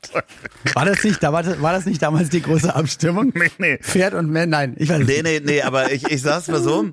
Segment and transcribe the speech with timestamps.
[0.73, 3.33] War das nicht, da war, das, war das nicht damals die große Abstimmung?
[3.43, 3.77] Nee, nee.
[3.79, 5.23] Pferd und Mensch, nein, ich weiß nee, nicht.
[5.23, 6.91] Nee, nee, nee, aber ich, ich sag's mal so.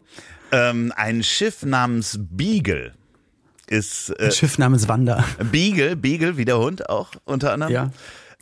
[0.51, 2.93] Ähm, ein Schiff namens Beagle
[3.69, 4.11] ist.
[4.19, 5.25] Äh, ein Schiff namens Wanda.
[5.53, 7.73] Beagle, Beagle, wie der Hund auch unter anderem.
[7.73, 7.91] Ja.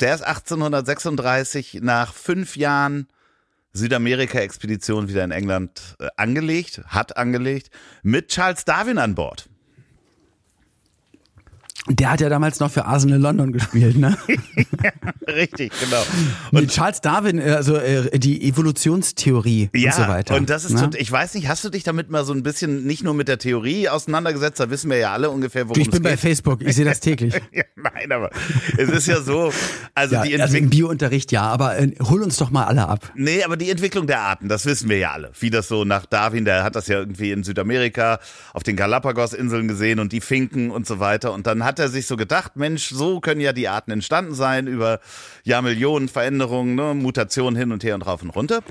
[0.00, 3.08] Der ist 1836 nach fünf Jahren
[3.72, 7.70] Südamerika-Expedition wieder in England äh, angelegt, hat angelegt,
[8.02, 9.48] mit Charles Darwin an Bord.
[11.86, 14.18] Der hat ja damals noch für Arsenal London gespielt, ne?
[14.84, 14.92] ja,
[15.32, 16.02] richtig, genau.
[16.50, 20.34] Und nee, Charles Darwin, äh, also äh, die Evolutionstheorie ja, und so weiter.
[20.36, 20.90] Und das ist, ne?
[20.98, 23.38] ich weiß nicht, hast du dich damit mal so ein bisschen nicht nur mit der
[23.38, 25.86] Theorie auseinandergesetzt, da wissen wir ja alle ungefähr, worum es geht.
[25.86, 27.34] Ich bin bei Facebook, ich sehe das täglich.
[27.52, 28.30] ja, nein, aber
[28.76, 29.52] es ist ja so,
[29.94, 30.40] also ja, die Entwicklung.
[30.42, 33.10] Also im Biounterricht ja, aber äh, hol uns doch mal alle ab.
[33.14, 35.30] Nee, aber die Entwicklung der Arten, das wissen wir ja alle.
[35.40, 38.18] Wie das so nach Darwin, der hat das ja irgendwie in Südamerika
[38.52, 41.32] auf den Galapagos-Inseln gesehen und die Finken und so weiter.
[41.32, 44.66] Und dann hat er sich so gedacht, Mensch, so können ja die Arten entstanden sein
[44.66, 45.00] über
[45.44, 48.62] Jahrmillionen Veränderungen, ne, Mutationen hin und her und rauf und runter.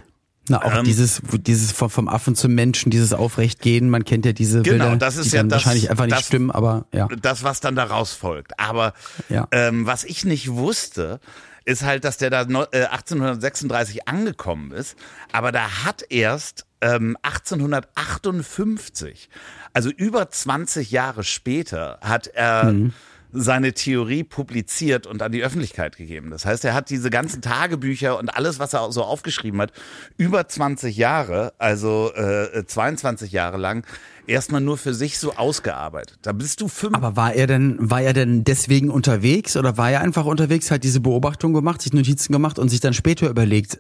[0.49, 4.61] Na, auch ähm, dieses, dieses vom Affen zum Menschen, dieses Aufrechtgehen, man kennt ja diese
[4.61, 7.07] genau, Bilder, das ist die ja dann das, wahrscheinlich einfach nicht das, stimmen, aber ja.
[7.21, 8.57] Das, was dann daraus folgt.
[8.59, 8.93] Aber
[9.29, 9.47] ja.
[9.51, 11.19] ähm, was ich nicht wusste,
[11.65, 14.95] ist halt, dass der da 1836 äh, angekommen ist,
[15.33, 19.29] aber da hat erst ähm, 1858,
[19.77, 22.93] also über 20 Jahre später, hat er mhm
[23.33, 26.31] seine Theorie publiziert und an die Öffentlichkeit gegeben.
[26.31, 29.73] Das heißt, er hat diese ganzen Tagebücher und alles, was er so aufgeschrieben hat,
[30.17, 33.85] über 20 Jahre, also äh, 22 Jahre lang,
[34.27, 36.19] erstmal nur für sich so ausgearbeitet.
[36.21, 36.95] Da bist du fünf.
[36.95, 40.83] Aber war er denn, war er denn deswegen unterwegs oder war er einfach unterwegs, hat
[40.83, 43.79] diese Beobachtung gemacht, sich Notizen gemacht und sich dann später überlegt,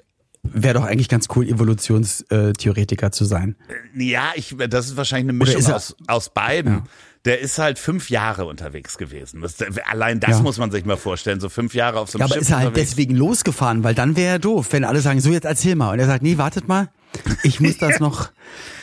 [0.53, 3.55] wäre doch eigentlich ganz cool, Evolutionstheoretiker zu sein.
[3.95, 6.73] Ja, ich, das ist wahrscheinlich eine Mischung aus, aus beiden.
[6.73, 6.83] Ja
[7.27, 9.41] der ist halt fünf Jahre unterwegs gewesen.
[9.41, 9.55] Das,
[9.89, 10.41] allein das ja.
[10.41, 12.35] muss man sich mal vorstellen, so fünf Jahre auf so einem ja, Schiff.
[12.35, 12.91] Aber ist er halt unterwegs.
[12.91, 15.91] deswegen losgefahren, weil dann wäre er doof, wenn alle sagen, so jetzt erzähl mal.
[15.91, 16.87] Und er sagt, nee, wartet mal,
[17.43, 18.29] ich muss das noch,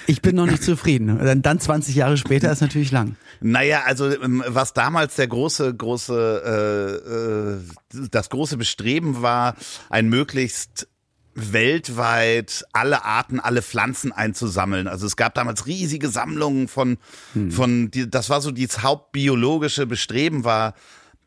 [0.06, 1.19] ich bin noch nicht zufrieden.
[1.19, 3.16] Dann, dann 20 Jahre später ist natürlich lang.
[3.41, 7.60] Naja, also ähm, was damals der große, große,
[7.92, 9.56] äh, äh, das große Bestreben war,
[9.88, 10.86] ein möglichst
[11.34, 14.86] weltweit alle Arten, alle Pflanzen einzusammeln.
[14.86, 16.98] Also es gab damals riesige Sammlungen von,
[17.32, 17.50] hm.
[17.50, 20.74] von, die, das war so dieses hauptbiologische Bestreben war,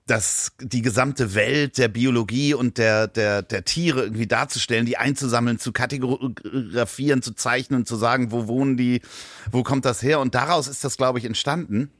[0.07, 5.59] dass die gesamte Welt der Biologie und der, der, der Tiere irgendwie darzustellen, die einzusammeln,
[5.59, 9.01] zu kategorisieren, zu zeichnen, zu sagen, wo wohnen die,
[9.51, 10.21] wo kommt das her?
[10.21, 11.91] Und daraus ist das, glaube ich, entstanden.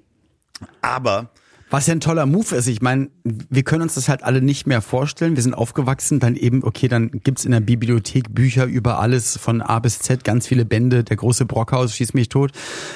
[0.82, 1.32] Aber
[1.70, 2.68] was ja ein toller Move ist.
[2.68, 5.36] Ich meine, wir können uns das halt alle nicht mehr vorstellen.
[5.36, 9.62] Wir sind aufgewachsen, dann eben, okay, dann gibt's in der Bibliothek Bücher über alles von
[9.62, 12.52] A bis Z, ganz viele Bände, der große Brockhaus, schieß mich tot.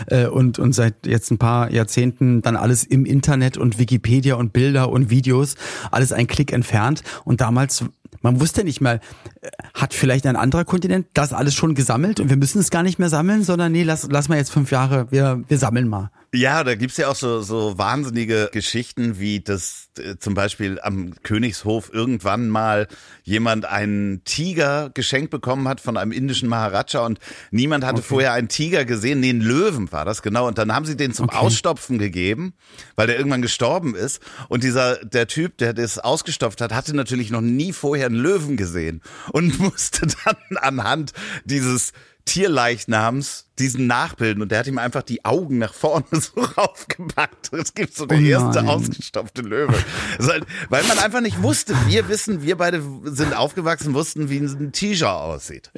[0.07, 4.53] Äh, und, und seit jetzt ein paar Jahrzehnten dann alles im Internet und Wikipedia und
[4.53, 5.55] Bilder und Videos,
[5.91, 7.03] alles ein Klick entfernt.
[7.25, 7.83] Und damals
[8.21, 8.99] man wusste nicht mal,
[9.41, 12.83] äh, hat vielleicht ein anderer Kontinent das alles schon gesammelt und wir müssen es gar
[12.83, 16.11] nicht mehr sammeln, sondern nee, lass, lass mal jetzt fünf Jahre, wir, wir sammeln mal.
[16.33, 21.13] Ja, da gibt's ja auch so, so wahnsinnige Geschichten, wie das äh, zum Beispiel am
[21.23, 22.87] Königshof irgendwann mal
[23.23, 27.19] jemand einen Tiger geschenkt bekommen hat von einem indischen Maharaja und
[27.51, 28.07] niemand hatte okay.
[28.07, 29.19] vorher einen Tiger gesehen.
[29.19, 30.47] Nee, einen Löwen war das, genau.
[30.47, 31.35] Und dann haben sie den zum okay.
[31.37, 32.53] Ausstopfen gegeben,
[32.95, 34.21] weil der irgendwann gestorben ist.
[34.47, 38.55] Und dieser, der Typ, der das ausgestopft hat, hatte natürlich noch nie vorher einen Löwen
[38.55, 39.01] gesehen
[39.33, 41.11] und musste dann anhand
[41.43, 41.91] dieses
[42.31, 47.51] Tierleichnams diesen nachbilden und der hat ihm einfach die Augen nach vorne so raufgepackt.
[47.53, 49.73] Es gibt so der Oh erste ausgestopfte Löwe.
[50.19, 51.75] Halt, weil man einfach nicht wusste.
[51.87, 55.71] Wir wissen, wir beide sind aufgewachsen, wussten, wie ein T-Shirt aussieht.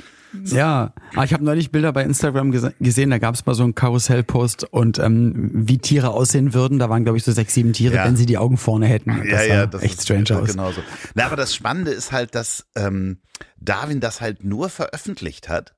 [0.45, 3.63] Ja, aber ich habe neulich Bilder bei Instagram gese gesehen, da gab es mal so
[3.63, 6.79] einen Karussellpost und ähm, wie Tiere aussehen würden.
[6.79, 8.05] Da waren, glaube ich, so sechs, sieben Tiere, Ja.
[8.05, 9.15] wenn sie die Augen vorne hätten.
[9.17, 10.49] Das ja, ja, das echt ist strange aus.
[10.49, 10.81] Genauso.
[11.15, 13.17] Na, aber das Spannende ist halt, dass ähm,
[13.59, 15.73] Darwin das halt nur veröffentlicht hat,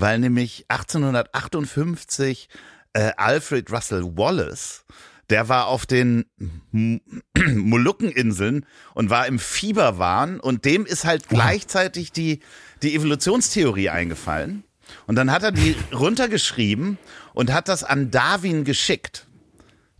[0.00, 2.48] weil nämlich 1858
[2.92, 4.84] äh, Alfred Russel Wallace,
[5.30, 6.26] der war auf den
[7.36, 12.40] Molukkeninseln und war im Fieberwahn und dem ist halt gleichzeitig die,
[12.82, 14.64] die Evolutionstheorie eingefallen.
[15.06, 16.98] Und dann hat er die runtergeschrieben
[17.34, 19.25] und hat das an Darwin geschickt.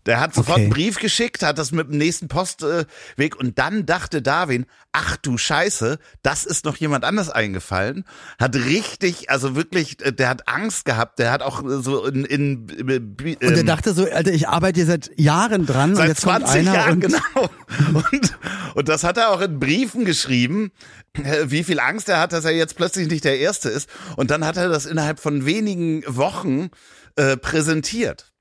[0.06, 0.62] Der hat sofort Okay.
[0.62, 5.36] einen Brief geschickt, hat das mit dem nächsten Postweg und dann dachte Darwin, ach du
[5.36, 8.04] Scheiße, das ist noch jemand anders eingefallen.
[8.38, 12.68] Hat richtig, also wirklich, äh, der hat Angst gehabt, der hat auch so in, in,
[12.68, 16.24] in Und er dachte so, Alter, ich arbeite hier seit Jahren dran und Seit jetzt
[16.24, 17.50] kommt 20 einer Jahren, und genau.
[17.92, 18.38] Und,
[18.74, 20.70] und das hat er auch in Briefen geschrieben,
[21.14, 23.88] äh, wie viel Angst er hat, dass er jetzt plötzlich nicht der Erste ist.
[24.16, 26.70] Und dann hat er das innerhalb von wenigen Wochen
[27.16, 28.32] äh, präsentiert.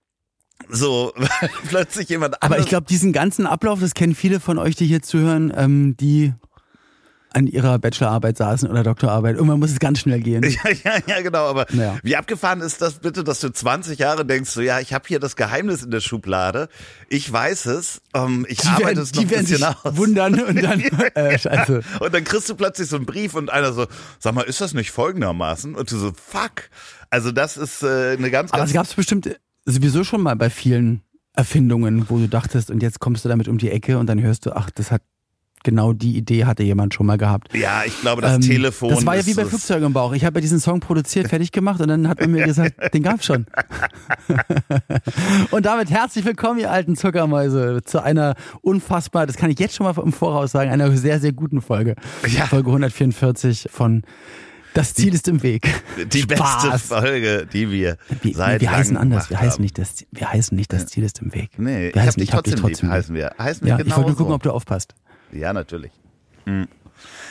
[0.69, 4.75] So, weil plötzlich jemand Aber ich glaube, diesen ganzen Ablauf, das kennen viele von euch,
[4.75, 6.33] die hier zuhören, ähm, die
[7.33, 9.35] an ihrer Bachelorarbeit saßen oder Doktorarbeit.
[9.35, 10.41] Irgendwann muss es ganz schnell gehen.
[10.63, 11.47] Ja, ja, ja, genau.
[11.47, 11.97] Aber Ja.
[12.01, 15.19] wie abgefahren ist das bitte, dass du 20 Jahre denkst, so ja, ich habe hier
[15.19, 16.69] das Geheimnis in der Schublade.
[17.09, 18.01] Ich weiß es.
[18.13, 19.97] Ähm, ich Die arbeite werden, es noch die ein werden bisschen sich aus.
[19.97, 20.79] wundern und dann,
[21.15, 21.81] äh, scheiße.
[21.99, 23.85] Und dann kriegst du plötzlich so einen Brief und einer so,
[24.19, 25.75] sag mal, ist das nicht folgendermaßen?
[25.75, 26.69] Und du so, fuck.
[27.09, 29.29] Also das ist äh, eine ganz, Aber ganz es gab es bestimmt
[29.65, 31.01] sowieso schon mal bei vielen
[31.33, 34.45] Erfindungen, wo du dachtest, und jetzt kommst du damit um die Ecke und dann hörst
[34.45, 35.01] du, ach, das hat
[35.63, 37.53] genau die Idee hatte jemand schon mal gehabt.
[37.55, 38.89] Ja, ich glaube, das Ähm, Telefon.
[38.89, 40.13] Das war ja wie bei Flugzeugen im Bauch.
[40.13, 43.01] Ich habe ja diesen Song produziert, fertig gemacht und dann hat man mir gesagt, den
[43.01, 43.47] gab's schon.
[45.51, 49.85] und damit herzlich willkommen, ihr alten Zuckermäuse, zu einer unfassbar, das kann ich jetzt schon
[49.87, 51.95] mal im Voraus sagen, einer sehr, sehr guten Folge.
[52.27, 52.45] Ja.
[52.45, 54.03] Folge 144 von
[54.75, 55.73] Das Ziel ist im Weg.
[56.13, 56.81] Die beste Spaß.
[56.81, 59.29] Folge, die wir Wir, seit wir heißen anders.
[59.29, 61.51] Wir heißen nicht das, wir heißen nicht das Ziel ist im Weg.
[61.57, 63.33] Nee, ich wir hab heißen, dich hab trotzdem lieb, heißen wir.
[63.39, 64.93] Heißen wir ja, ich wollte nur gucken, ob du aufpasst.
[65.31, 65.93] Ja, natürlich.
[66.43, 66.67] Hm.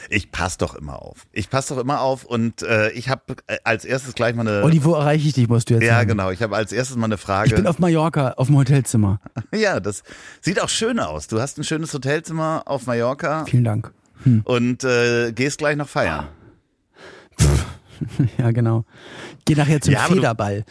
[0.09, 1.27] Ich pass doch immer auf.
[1.33, 4.65] Ich pass doch immer auf und äh, ich habe als erstes gleich mal eine.
[4.65, 6.09] Olli, wo erreiche ich dich, musst du jetzt ja, sagen.
[6.09, 6.31] genau.
[6.31, 7.49] Ich habe als erstes mal eine Frage.
[7.49, 9.21] Ich bin auf Mallorca, auf dem Hotelzimmer.
[9.55, 10.03] ja, das
[10.41, 11.27] sieht auch schön aus.
[11.27, 13.93] Du hast ein schönes Hotelzimmer auf Mallorca Vielen Dank.
[14.45, 16.29] und äh, gehst gleich noch feiern.
[18.39, 18.85] Ja, genau.
[19.45, 20.65] Geh nachher zum Ja, Federball.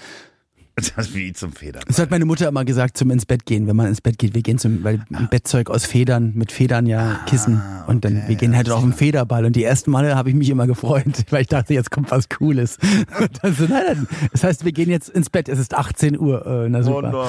[0.95, 1.83] Das wie zum Federn.
[1.87, 4.33] Das hat meine Mutter immer gesagt, zum ins Bett gehen, wenn man ins Bett geht.
[4.33, 7.61] Wir gehen zum, weil ein Bettzeug aus Federn, mit Federn ja Kissen.
[7.85, 9.45] Und dann, Ah, okay, wir gehen ja, halt auf den Federball.
[9.45, 12.27] Und die ersten Male habe ich mich immer gefreut, weil ich dachte, jetzt kommt was
[12.27, 12.79] Cooles.
[13.19, 14.07] Und dann so, nein, nein.
[14.31, 15.47] Das heißt, wir gehen jetzt ins Bett.
[15.47, 16.43] Es ist 18 Uhr.
[16.45, 17.11] Äh, na Oh super.
[17.11, 17.27] nein.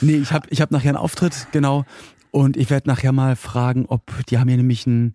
[0.00, 1.84] Nee, ich habe ich hab nachher einen Auftritt, genau.
[2.30, 5.14] Und ich werde nachher mal fragen, ob die haben hier nämlich ein,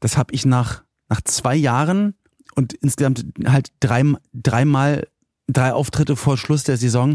[0.00, 2.14] das habe ich nach, nach zwei Jahren
[2.60, 4.02] und insgesamt halt drei,
[4.34, 5.06] dreimal,
[5.48, 7.14] drei Auftritte vor Schluss der Saison,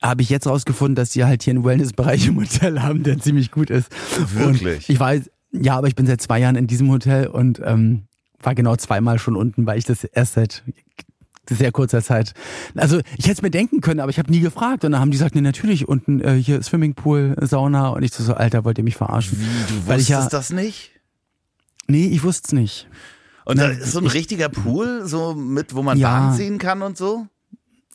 [0.00, 3.50] habe ich jetzt rausgefunden, dass die halt hier einen Wellnessbereich im Hotel haben, der ziemlich
[3.50, 3.90] gut ist.
[4.32, 4.88] Wirklich?
[4.88, 8.04] Und ich weiß, ja, aber ich bin seit zwei Jahren in diesem Hotel und ähm,
[8.40, 10.62] war genau zweimal schon unten, weil ich das erst seit
[11.50, 12.32] sehr kurzer Zeit.
[12.74, 14.84] Also ich hätte es mir denken können, aber ich habe nie gefragt.
[14.84, 17.88] Und dann haben die gesagt, nee, natürlich, unten äh, hier Swimmingpool, Sauna.
[17.88, 19.38] Und ich so, so, Alter, wollt ihr mich verarschen?
[19.38, 20.92] Wie, du Weil ich wusstest ja, das nicht?
[21.86, 22.88] nee, ich wusste es nicht.
[23.48, 26.08] Und da ist so ein richtiger Pool, so mit, wo man Ja.
[26.28, 27.26] Bahn ziehen kann und so?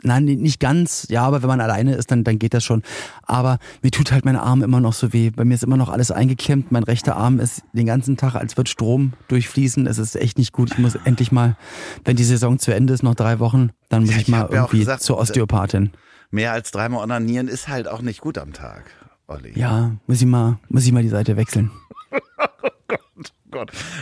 [0.06, 1.06] Nein, nicht ganz.
[1.10, 2.82] Ja, aber wenn man alleine ist, dann, dann geht das schon.
[3.22, 5.30] Aber mir tut halt mein Arm immer noch so weh.
[5.30, 6.72] Bei mir ist immer noch alles eingeklemmt.
[6.74, 9.88] Mein rechter Arm ist den ganzen Tag, als wird Strom durchfließen.
[9.88, 10.72] Es ist echt nicht gut.
[10.72, 11.56] Ich muss endlich mal,
[12.04, 14.50] wenn die Saison zu Ende ist, noch drei Wochen, dann muss Ja, ich ich mal
[14.52, 15.92] irgendwie gesagt, zur Osteopathin.
[16.32, 18.84] Mehr als dreimal onanieren ist halt auch nicht gut am Tag,
[19.28, 19.54] Olli.
[19.58, 21.70] Ja, muss ich mal, muss ich mal die Seite wechseln.
[22.88, 23.32] Gott.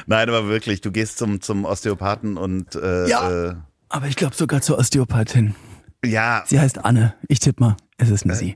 [0.07, 3.49] Nein, aber wirklich, du gehst zum, zum Osteopathen und äh, Ja.
[3.49, 3.55] äh,
[3.89, 5.55] Aber ich glaube sogar zur Osteopathin.
[6.05, 7.13] ja, Sie heißt Anne.
[7.27, 8.55] Ich tipp mal, es ist eine sie.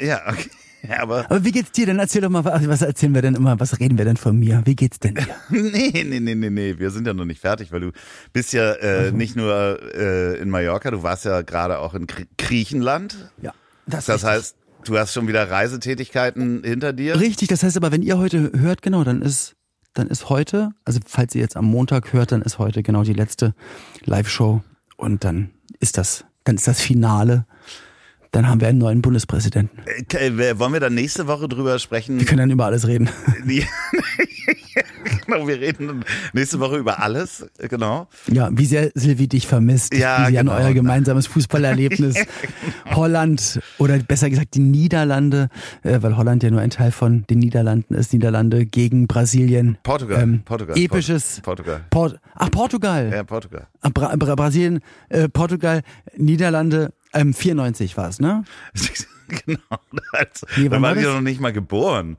[0.00, 0.50] ja, okay.
[0.86, 1.98] Ja, aber Aber wie geht's dir denn?
[1.98, 3.58] Erzähl doch mal, was was erzählen wir denn immer?
[3.58, 4.60] Was reden wir denn von mir?
[4.66, 5.26] Wie geht's denn dir?
[5.48, 7.92] nee, nee, nee, nee, nee, wir sind ja noch nicht fertig, weil du
[8.34, 12.24] bist ja äh, nicht nur äh, in Mallorca, du warst ja gerade auch in Gr
[12.36, 13.30] Griechenland.
[13.40, 13.54] Ja,
[13.86, 14.24] Das richtig.
[14.24, 17.18] heißt, du hast schon wieder Reisetätigkeiten hinter dir.
[17.18, 19.54] Richtig, das heißt aber, wenn ihr heute hört, genau, dann ist,
[19.94, 23.12] dann ist heute, also falls ihr jetzt am Montag hört, dann ist heute genau die
[23.12, 23.54] letzte
[24.04, 24.62] Live-Show
[24.96, 27.46] und dann ist das, dann ist das Finale.
[28.32, 29.78] Dann haben wir einen neuen Bundespräsidenten.
[29.86, 32.18] Äh, wollen wir dann nächste Woche drüber sprechen?
[32.18, 33.08] Wir können dann über alles reden.
[35.34, 38.08] Genau, wir reden nächste Woche über alles, genau.
[38.30, 39.92] Ja, wie sehr Silvi dich vermisst.
[39.94, 40.52] Ja, wie sie genau.
[40.52, 42.16] an euer gemeinsames Fußballerlebnis
[42.94, 45.48] Holland oder besser gesagt die Niederlande,
[45.82, 49.78] äh, weil Holland ja nur ein Teil von den Niederlanden ist, Niederlande gegen Brasilien.
[49.82, 50.78] Portugal, Ähm, Portugal.
[50.78, 51.40] Episches.
[51.42, 51.84] Portugal.
[51.90, 53.10] Port Ach, Portugal.
[53.12, 53.66] Ja, Portugal.
[53.82, 55.82] Ah, Bra Bra Brasilien, äh, Portugal,
[56.16, 58.44] Niederlande, ähm, 94 war es, ne?
[59.46, 59.58] genau.
[60.12, 61.14] Also, Nee, da war waren die das?
[61.14, 62.16] noch nicht mal geboren.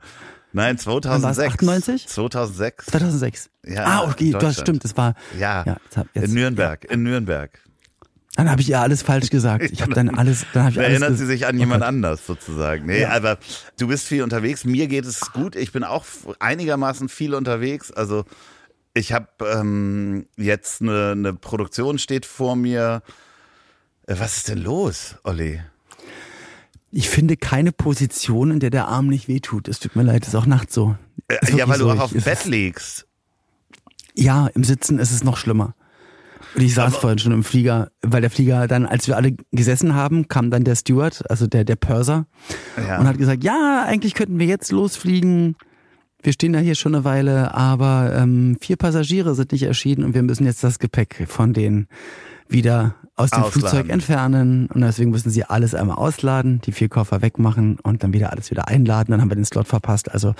[0.56, 1.52] Nein, 2006.
[1.54, 2.08] 98?
[2.08, 2.86] 2006.
[2.86, 3.50] 2006.
[3.66, 5.14] Ja, ah, okay, das stimmt, das war.
[5.38, 7.60] Ja, Ja, jetzt hab- jetzt- in Nürnberg, in Nürnberg.
[8.36, 9.64] Dann habe ich ja alles falsch gesagt.
[9.70, 11.80] Ich habe dann alles, dann habe ich Da alles erinnert sie sich an Oh jemand
[11.80, 11.88] Gott.
[11.88, 12.86] anders sozusagen.
[12.86, 13.10] Nee, Ja.
[13.10, 13.38] aber
[13.78, 14.64] du bist viel unterwegs.
[14.64, 15.56] Mir geht es gut.
[15.56, 16.04] Ich bin auch
[16.38, 17.92] einigermaßen viel unterwegs.
[17.92, 18.24] Also
[18.94, 23.02] ich habe ähm, jetzt eine, eine Produktion steht vor mir.
[24.06, 25.60] Äh, Was ist denn los, Olli?
[26.98, 29.68] Ich finde keine Position, in der der Arm nicht wehtut.
[29.68, 30.96] Es tut mir leid, ist auch nachts so.
[31.28, 31.90] Äh, ja, weil du so.
[31.90, 33.06] auch Ich- auf dem Bett liegst.
[34.14, 35.74] Ja, im Sitzen ist es noch schlimmer.
[36.54, 39.94] Und ich saß vorhin schon im Flieger, weil der Flieger dann, als wir alle gesessen
[39.94, 42.26] haben, kam dann der Steward, also der, der Purser,
[42.78, 42.98] Ja.
[42.98, 45.56] und hat gesagt, ja, eigentlich könnten wir jetzt losfliegen.
[46.22, 50.14] Wir stehen da hier schon eine Weile, aber ähm, vier Passagiere sind nicht erschienen und
[50.14, 51.88] wir müssen jetzt das Gepäck von denen
[52.48, 53.52] wieder aus dem Ausladen.
[53.52, 54.66] Flugzeug entfernen.
[54.66, 58.50] Und deswegen müssen sie alles einmal ausladen, die vier Koffer wegmachen und dann wieder alles
[58.50, 59.10] wieder einladen.
[59.10, 60.10] Dann haben wir den Slot verpasst.
[60.12, 60.34] Also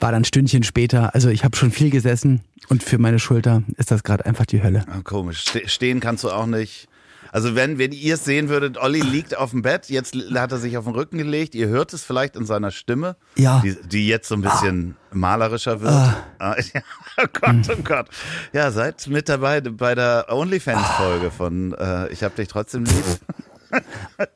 [0.00, 1.14] war dann ein Stündchen später.
[1.14, 4.62] Also ich habe schon viel gesessen und für meine Schulter ist das gerade einfach die
[4.62, 4.84] Hölle.
[4.88, 5.40] Ah, Komisch.
[5.44, 6.88] Ste stehen kannst du auch nicht.
[7.34, 10.58] Also wenn, wenn ihr es sehen würdet, Olli liegt auf dem Bett, jetzt hat er
[10.58, 11.56] sich auf den Rücken gelegt.
[11.56, 13.60] Ihr hört es vielleicht in seiner Stimme, Ja.
[13.64, 15.92] die, die jetzt so ein bisschen malerischer wird.
[15.92, 16.80] Ah, ja,
[17.20, 18.06] oh Gott, oh Gott.
[18.52, 23.04] Ja, seid mit dabei bei der OnlyFans-Folge von äh, Ich hab dich trotzdem lieb.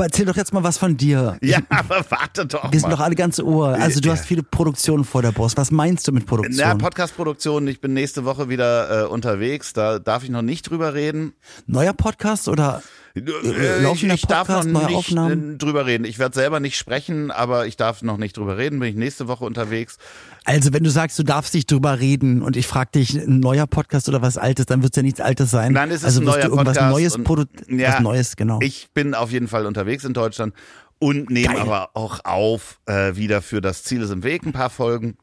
[0.00, 1.36] Aber erzähl doch jetzt mal was von dir.
[1.42, 2.96] Ja, aber warte doch Wir sind mal.
[2.96, 3.68] doch alle ganz Ohr.
[3.74, 5.58] Also du hast viele Produktionen vor der Brust.
[5.58, 6.78] Was meinst du mit Na, Produktion?
[6.78, 11.34] Podcast-Produktion, ich bin nächste Woche wieder äh, unterwegs, da darf ich noch nicht drüber reden.
[11.66, 12.82] Neuer Podcast oder
[13.14, 15.54] laufender ich, darf noch Podcast, nicht Aufnahmen?
[15.54, 16.04] äh, drüber reden.
[16.04, 18.78] Ich werde selber nicht sprechen, aber ich darf noch nicht drüber reden.
[18.78, 19.98] Bin ich nächste Woche unterwegs.
[20.44, 23.66] Also wenn du sagst, du darfst nicht drüber reden und ich frage dich, ein neuer
[23.66, 25.72] Podcast oder was Altes, dann wird es ja nichts Altes sein.
[25.72, 28.36] Nein, es ist also ein neuer du irgendwas Podcast Neues und- produ Ja, was Neues,
[28.36, 28.58] genau.
[28.62, 30.54] Ich bin auf jeden Fall unterwegs in Deutschland
[30.98, 34.70] und nehme aber auch auf äh, wieder für das Ziel ist im Weg ein paar
[34.70, 35.16] Folgen.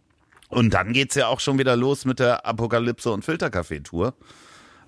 [0.49, 4.13] Und dann geht's ja auch schon wieder los mit der Apokalypse und Filterkaffee-Tour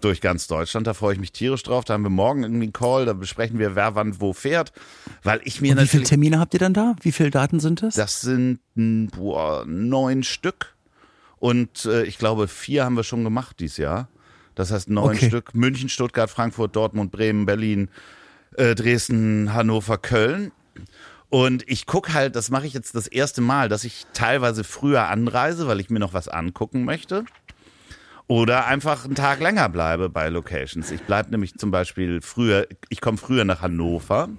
[0.01, 0.87] durch ganz Deutschland.
[0.87, 1.85] Da freue ich mich tierisch drauf.
[1.85, 4.71] Da haben wir morgen irgendwie einen Call, da besprechen wir, wer wann wo fährt.
[5.23, 6.03] Weil ich mir und wie viele.
[6.03, 6.95] Termine habt ihr dann da?
[7.01, 7.95] Wie viele Daten sind das?
[7.95, 10.75] Das sind mh, boah, neun Stück.
[11.37, 14.09] Und äh, ich glaube, vier haben wir schon gemacht dieses Jahr.
[14.55, 15.27] Das heißt neun Okay.
[15.27, 15.55] Stück.
[15.55, 17.89] München, Stuttgart, Frankfurt, Dortmund, Bremen, Berlin,
[18.57, 20.51] äh, Dresden, Hannover, Köln.
[21.29, 25.07] Und ich guck halt, das mache ich jetzt das erste Mal, dass ich teilweise früher
[25.07, 27.23] anreise, weil ich mir noch was angucken möchte.
[28.29, 30.91] Oder einfach einen Tag länger bleibe bei Locations.
[30.91, 34.29] Ich bleibe nämlich zum Beispiel früher, ich komme früher nach Hannover.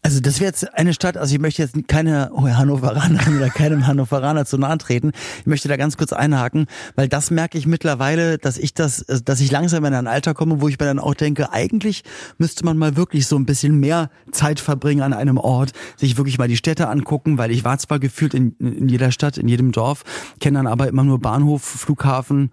[0.00, 4.46] Also das wäre jetzt eine Stadt, also ich möchte jetzt keine Hannoveranerin oder keinem Hannoveraner
[4.46, 5.10] zu nahe treten.
[5.40, 9.20] Ich möchte da ganz kurz einhaken, weil das merke ich mittlerweile, dass ich das, äh,
[9.22, 12.04] dass ich langsam in ein Alter komme, wo ich mir dann auch denke, eigentlich
[12.38, 16.38] müsste man mal wirklich so ein bisschen mehr Zeit verbringen an einem Ort, sich wirklich
[16.38, 19.72] mal die Städte angucken, weil ich war zwar gefühlt in, in jeder Stadt, in jedem
[19.72, 20.04] Dorf,
[20.38, 22.52] kenne dann aber immer nur Bahnhof, Flughafen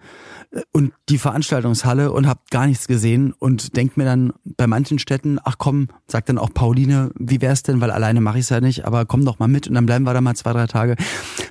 [0.51, 4.97] äh, und die Veranstaltungshalle und habe gar nichts gesehen und denk mir dann bei manchen
[4.97, 8.49] Städten, ach komm, sagt dann auch Pauline, wie wär's denn, weil alleine mache ich es
[8.49, 10.67] ja nicht, aber komm doch mal mit und dann bleiben wir da mal zwei, drei
[10.67, 10.95] Tage.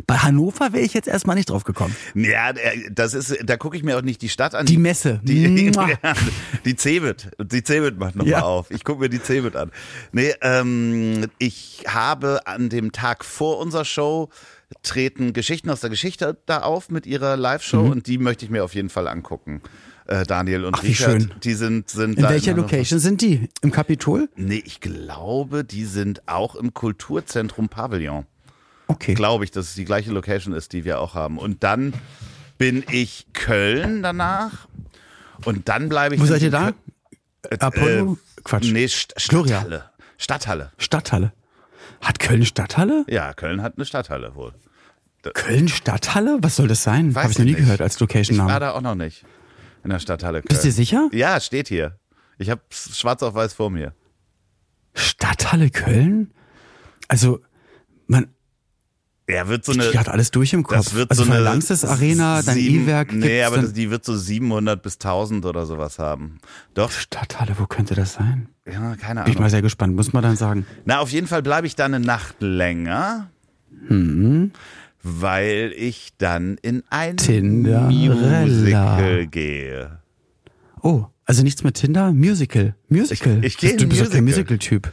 [0.07, 1.95] Bei Hannover wäre ich jetzt erstmal nicht drauf gekommen.
[2.15, 4.67] Ja, äh, das ist, da gucke ich mir auch nicht die Stadt an.
[4.67, 5.21] Die Messe.
[5.23, 5.73] Die,
[6.65, 7.31] die Cebit.
[7.43, 8.43] Die Cebit macht nochmal Ja.
[8.43, 8.71] auf.
[8.71, 9.71] Ich gucke mir die Cebit an.
[10.13, 14.29] Nee, ähm, ich habe an dem Tag vor unserer Show
[14.83, 17.91] treten Geschichten aus der Geschichte da auf mit ihrer Live-Show Mhm.
[17.91, 19.61] und die möchte ich mir auf jeden Fall angucken.
[20.07, 21.35] Äh, Daniel und Ach, wie Richard, schön.
[21.43, 22.53] die sind, sind In welcher.
[22.55, 23.49] Location sind die?
[23.63, 24.29] Im Kapitol?
[24.37, 28.27] Nee, ich glaube, die sind auch im Kulturzentrum Pavillon.
[28.87, 29.15] Okay.
[29.15, 31.39] Glaube ich, dass es die gleiche Location ist, die wir auch haben.
[31.39, 31.95] Und dann
[32.59, 34.69] bin ich Köln danach.
[35.47, 36.21] Und dann bleibe ich.
[36.21, 36.73] Wo seid ihr da?
[37.43, 38.19] Köln- Apollo?
[38.45, 38.69] Quatsch.
[38.69, 39.61] Äh, Nee, St Gloria.
[39.61, 39.91] Stadthalle.
[40.19, 40.73] Stadthalle.
[40.77, 41.33] Stadthalle.
[42.03, 43.05] Hat Köln Stadthalle?
[43.09, 44.53] Ja, Köln hat eine Stadthalle wohl.
[45.33, 46.37] Köln Stadthalle?
[46.43, 47.15] Was soll das sein?
[47.17, 47.65] Habe ich noch nie ich nicht.
[47.65, 48.61] gehört als Ich war Location-Name.
[48.61, 49.25] da auch noch nicht.
[49.85, 50.49] In der Stadthalle Köln.
[50.49, 51.09] Bist du sicher?
[51.13, 51.99] Ja, steht hier.
[52.39, 53.93] Ich habe schwarz auf weiß vor mir.
[54.95, 56.31] Stadthalle Köln?
[57.09, 57.41] Also,
[58.07, 58.29] man,
[59.29, 59.91] Ja, wird so eine.
[59.91, 60.77] die hat alles durch im Kopf.
[60.77, 63.13] Das wird also so eine Langstes Arena, sieben- E-Werk.
[63.13, 66.39] Nee, aber das, die wird so 700 bis 1000 oder sowas haben.
[66.75, 68.49] Doch, Stadthalle, wo könnte das sein?
[68.67, 69.43] ja, keine Bin ich Ahnung.
[69.43, 70.67] mal sehr gespannt, muss man dann sagen.
[70.85, 73.31] Na, auf jeden Fall bleibe ich da eine Nacht länger.
[73.89, 74.53] Mhm.
[75.07, 77.91] Weil ich dann in ein Tinderella.
[78.47, 79.99] Musical gehe.
[80.83, 82.13] Oh, also nichts mit Tinder?
[82.13, 82.75] Musical.
[82.89, 83.45] Musical.
[83.45, 84.55] Ich- ich Du bist doch kein Musical.
[84.57, 84.93] Musical-Typ.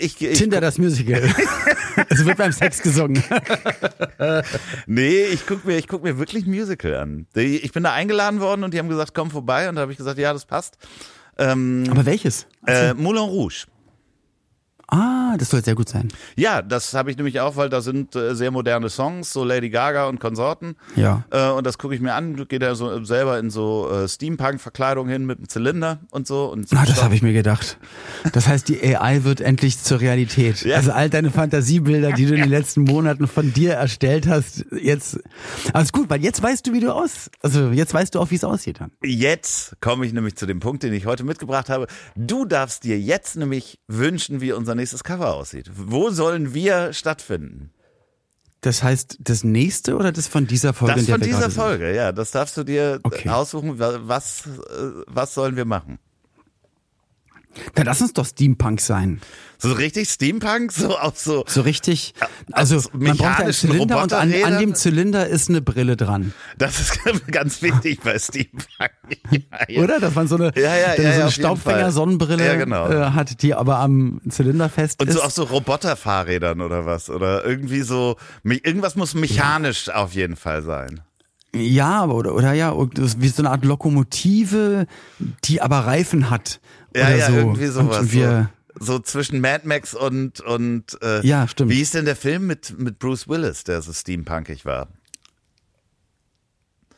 [0.00, 1.22] Ich, ich, Tinder, das Musical.
[2.08, 3.22] es wird beim Sex gesungen.
[4.86, 7.26] Nee, ich guck mir, ich guck mir wirklich Musical an.
[7.34, 9.68] Ich bin da eingeladen worden und die haben gesagt, komm vorbei.
[9.68, 10.76] Und da habe ich gesagt, ja, das passt.
[11.38, 12.46] Ähm, Aber welches?
[12.66, 13.66] äh, Moulin Rouge.
[14.88, 16.08] Ah, das soll sehr gut sein.
[16.36, 19.68] Ja, das habe ich nämlich auch, weil da sind äh, sehr moderne Songs, so Lady
[19.68, 20.76] Gaga und Konsorten.
[20.94, 21.24] Ja.
[21.30, 22.36] Äh, und das gucke ich mir an.
[22.48, 26.44] Geht da so selber in so äh, Steampunk-Verkleidung hin mit einem Zylinder und so.
[26.46, 27.78] Und Ah, das habe ich mir gedacht.
[28.32, 30.62] Das heißt, die AI wird endlich zur Realität.
[30.62, 30.76] Ja.
[30.76, 35.18] Also all deine Fantasiebilder, die du in den letzten Monaten von dir erstellt hast, jetzt.
[35.74, 37.28] Ist gut, weil jetzt weißt du, wie du aus.
[37.42, 38.92] Also jetzt weißt du auch, wie es aussieht dann.
[39.02, 41.88] Jetzt komme ich nämlich zu dem Punkt, den ich heute mitgebracht habe.
[42.14, 45.70] Du darfst dir jetzt nämlich wünschen, wie unser nächstes Cover aussieht.
[45.74, 47.70] Wo sollen wir stattfinden?
[48.62, 50.96] Das heißt, das nächste oder das von dieser Folge?
[50.96, 51.60] Das von dieser gerade sind?
[51.62, 52.12] Folge, ja.
[52.12, 53.28] Das darfst du dir Okay.
[53.28, 53.78] aussuchen.
[53.78, 55.98] wa- Was, äh, was sollen wir machen?
[57.74, 59.20] Dann lass uns doch Steampunk sein.
[59.58, 61.44] So richtig Steampunk, so auch so.
[61.46, 62.14] So richtig.
[62.52, 66.34] Also aus man braucht einen Zylinder und an, an dem Zylinder ist eine Brille dran.
[66.58, 66.98] Das ist
[67.30, 68.66] ganz wichtig bei Steampunk.
[69.30, 69.82] Ja, ja.
[69.82, 70.00] Oder?
[70.00, 72.88] Dass man so eine, Ja, ja, ja, so eine auf Ja, genau.
[72.88, 75.14] äh, hat, die aber am Zylinder fest Und ist.
[75.14, 77.08] so auch so Roboterfahrrädern oder was?
[77.08, 81.00] Oder irgendwie so, irgendwas muss mechanisch auf jeden Fall sein.
[81.54, 84.86] Ja, oder, oder ja, und wie so eine Art Lokomotive,
[85.44, 86.60] die aber Reifen hat.
[86.96, 87.36] Ja, oder ja, so.
[87.36, 87.98] irgendwie sowas.
[88.00, 91.70] Und wir, so, so zwischen Mad Max und, und äh, Ja, stimmt.
[91.70, 94.88] Wie hieß denn der Film mit, mit Bruce Willis, der so steampunkig war?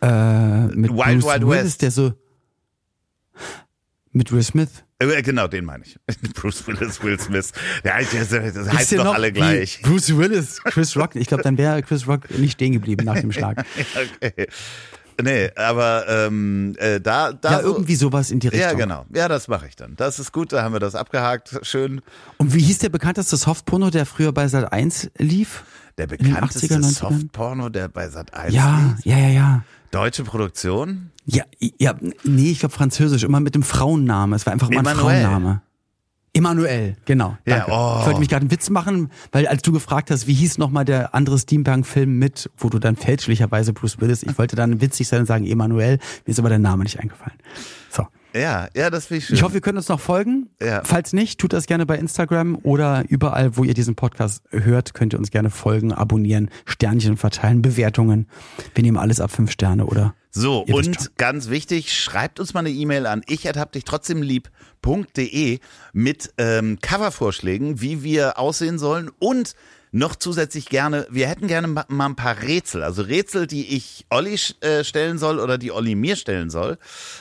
[0.00, 1.83] äh, mit Wild Bruce Wild Willis, West.
[1.83, 2.12] der so
[4.12, 4.85] mit Will Smith.
[4.99, 5.97] Äh, genau, den meine ich.
[6.35, 7.52] Bruce Willis, Will Smith.
[7.85, 9.81] Ja, das, das heißt doch alle gleich.
[9.83, 11.14] Bruce Willis, Chris Rock.
[11.14, 13.64] Ich glaube, dann wäre Chris Rock nicht stehen geblieben nach dem Schlag.
[14.23, 14.49] okay.
[15.21, 18.71] Nee, aber ähm, äh, da, da Ja, so, irgendwie sowas in die Richtung.
[18.71, 19.05] Ja, genau.
[19.13, 19.97] Ja, das mache ich dann.
[19.97, 21.59] Das ist gut, da haben wir das abgehakt.
[21.63, 22.01] Schön.
[22.37, 25.65] Und wie hieß der bekannteste Softporno, der früher bei Sat 1 lief?
[25.97, 26.93] Der bekannteste 80er, 90ern?
[26.93, 29.63] Softporno, der bei Sat 1 Ja, ja, ja, ja.
[29.91, 31.11] Deutsche Produktion?
[31.25, 31.95] Ja, ja,
[32.25, 34.37] nee, ich glaube französisch, immer mit dem Frauennamen.
[34.37, 34.97] Es war einfach immer ein.
[34.97, 35.63] Frauenname.
[36.39, 37.37] Emmanuel, genau.
[37.45, 37.73] Ja, Danke.
[37.73, 37.97] oh.
[38.01, 40.85] Ich wollte mich gerade einen Witz machen, weil als du gefragt hast, wie hieß nochmal
[40.85, 45.21] der andere Steampunk-Film mit, wo du dann fälschlicherweise Bruce Willis, ich wollte dann witzig sein
[45.21, 47.37] und sagen Emmanuel, mir ist aber der Name nicht eingefallen.
[48.39, 49.37] Ja, ja, das finde ich schön.
[49.37, 50.51] Ich hoffe, ihr könnt uns noch folgen.
[50.63, 50.83] Ja.
[50.85, 55.15] Falls nicht, tut das gerne bei Instagram oder überall, wo ihr diesen Podcast hört, könnt
[55.15, 58.29] ihr uns gerne folgen, abonnieren, Sternchen verteilen, Bewertungen.
[58.75, 62.61] Wir nehmen alles ab fünf Sterne oder So, Ihr und ganz wichtig, schreibt uns mal
[62.61, 65.59] eine E-Mail an ich hab dich trotzdem lieb.de
[65.93, 69.55] mit ähm, Covervorschlägen, wie wir aussehen sollen und
[69.93, 74.07] noch zusätzlich gerne, wir hätten gerne ma- mal ein paar Rätsel, also Rätsel, die ich
[74.11, 76.79] Olli äh, stellen soll oder die Olli mir stellen soll.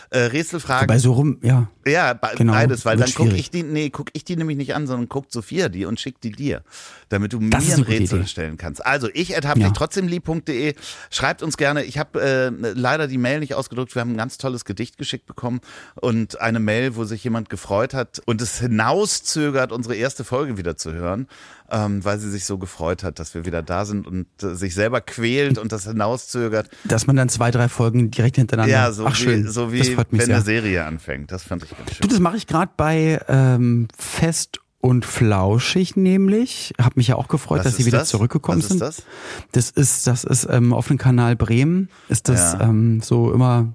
[0.10, 0.88] Äh, Rätselfragen.
[0.88, 1.70] bei so rum, ja.
[1.88, 4.76] Ja, be Genau, beides, weil dann gucke ich die, nee, guck ich die nämlich nicht
[4.76, 6.62] an, sondern guckt Sophia die und schickt die dir,
[7.10, 8.28] damit du Das mir ein Rätsel Idee.
[8.28, 8.86] stellen kannst.
[8.86, 9.66] Also ich hab Ja.
[9.70, 10.76] dich trotzdem lieb.de,
[11.10, 11.84] schreibt uns gerne.
[11.84, 13.96] Ich habe äh, leider die Mail nicht ausgedruckt.
[13.96, 15.62] Wir haben ein ganz tolles Gedicht geschickt bekommen
[15.96, 20.76] und eine Mail, wo sich jemand gefreut hat und es hinauszögert, unsere erste Folge wieder
[20.78, 21.28] zu hören,
[21.70, 24.74] ähm, weil sie sich so gefreut hat, dass wir wieder da sind und äh, sich
[24.74, 26.70] selber quält und das hinauszögert.
[26.86, 28.74] Dass man dann zwei, drei Folgen direkt hintereinander.
[28.74, 29.46] Ja, so Ach, schön.
[29.46, 30.36] wie, so das wie freut mich wenn sehr.
[30.38, 31.32] eine Serie anfängt.
[31.32, 32.02] Das fand ich ganz schön.
[32.02, 36.74] Du, das mache ich gerade bei ähm, Fest und Flauschig nämlich.
[36.80, 38.10] Hab mich ja auch gefreut, Was dass sie ist wieder das?
[38.10, 38.82] zurückgekommen Was ist sind.
[38.82, 39.04] das?
[39.52, 41.90] Das ist, das ist ähm, auf dem Kanal Bremen.
[42.10, 42.62] Ist das Ja.
[42.70, 43.74] ähm, so immer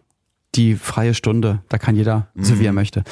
[0.55, 1.62] die freie Stunde.
[1.71, 2.61] Da kann jeder so Mhm.
[2.61, 3.05] wie er möchte.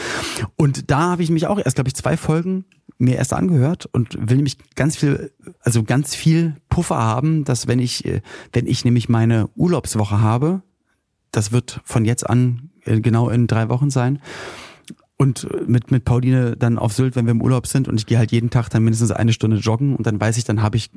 [0.57, 2.65] Und da habe ich mich auch erst, glaube ich, zwei Folgen
[2.99, 7.79] mir erst angehört und will nämlich ganz viel, also ganz viel Puffer haben, dass wenn
[7.79, 8.21] ich, äh,
[8.53, 10.61] wenn ich nämlich meine Urlaubswoche habe,
[11.33, 14.21] das wird von jetzt an äh, genau in drei Wochen sein.
[15.21, 18.07] Und äh, mit, mit Pauline dann auf Sylt, wenn wir im Urlaub sind und ich
[18.07, 20.79] gehe halt jeden Tag dann mindestens eine Stunde joggen und dann weiß ich, dann habe
[20.79, 20.91] ich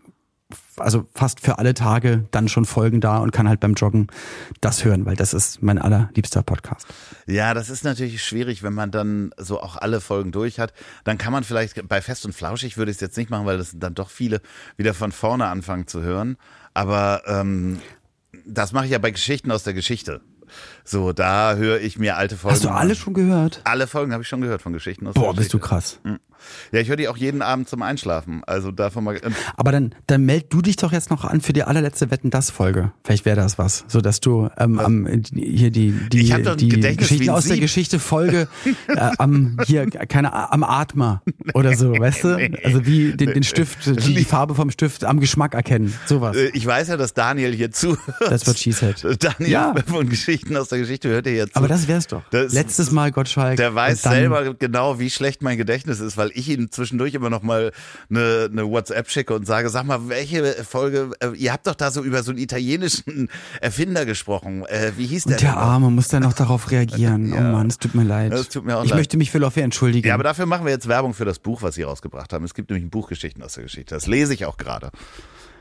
[0.78, 4.08] also fast für alle Tage dann schon Folgen da und kann halt beim Joggen
[4.62, 6.88] das hören, weil das ist mein allerliebster Podcast.
[7.28, 10.74] Ja, das ist natürlich schwierig, wenn man dann so auch alle Folgen durch hat.
[11.04, 13.58] Dann kann man vielleicht bei Fest und Flauschig würde ich es jetzt nicht machen, weil
[13.58, 14.40] das sind dann doch viele
[14.78, 16.38] wieder von vorne anfangen zu hören.
[16.74, 17.82] Aber ähm,
[18.46, 20.22] das mache ich ja bei Geschichten aus der Geschichte.
[20.84, 22.56] So, da höre ich mir alte Folgen.
[22.56, 22.96] Hast du alle an.
[22.96, 23.62] schon gehört?
[23.64, 26.00] Alle Folgen habe ich schon gehört von Geschichten aus Boah, bist du krass.
[26.72, 28.44] Ja, ich höre die auch jeden Abend zum Einschlafen.
[28.46, 29.16] Also davon mal.
[29.24, 32.30] ähm, Aber dann, dann meld du dich doch jetzt noch an für die allerletzte Wetten
[32.30, 32.92] das Folge.
[33.04, 37.46] Vielleicht wäre das was, so dass du ähm, am hier die die die Geschichten aus
[37.46, 37.58] der.
[37.64, 38.48] Geschichte Folge
[38.88, 41.22] äh, am hier keine am Atmer
[41.54, 42.52] oder so, weißt du?
[42.64, 46.36] Also wie den, den Stift, die, die Farbe vom Stift am Geschmack erkennen, sowas.
[46.36, 48.00] Äh, Ich weiß ja, dass Daniel hier zuhört.
[48.20, 49.02] Das wird she said.
[49.24, 49.74] Daniel Ja.
[49.86, 51.56] von Geschichten aus der Geschichte hört ihr jetzt.
[51.56, 52.24] Aber das wär's doch.
[52.32, 53.56] Das- Letztes Mal Gottschalk.
[53.58, 57.42] Der weiß selber genau, wie schlecht mein Gedächtnis ist, weil ich ihm zwischendurch immer noch
[57.44, 57.72] mal
[58.10, 61.92] eine, eine WhatsApp schicke und sage, sag mal, welche Folge, äh, ihr habt doch da
[61.92, 63.30] so über so einen italienischen
[63.62, 64.66] Erfinder gesprochen.
[64.66, 65.34] Äh, wie hieß der?
[65.34, 65.58] Und der noch?
[65.58, 67.34] Arme muss dann noch darauf reagieren.
[67.44, 68.32] Oh Mann, es tut mir leid.
[68.32, 69.00] Das tut mir auch ich leid.
[69.00, 70.08] möchte mich für Loffe entschuldigen.
[70.08, 72.46] Ja, aber dafür machen wir jetzt Werbung für das Buch, was sie rausgebracht haben.
[72.46, 73.96] Es gibt nämlich ein Buch Geschichten aus der Geschichte.
[73.96, 74.92] Das lese ich auch gerade.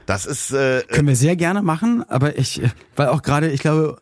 [0.07, 2.61] Das ist äh, Können wir sehr gerne machen, aber ich,
[2.97, 4.01] weil auch gerade, ich glaube,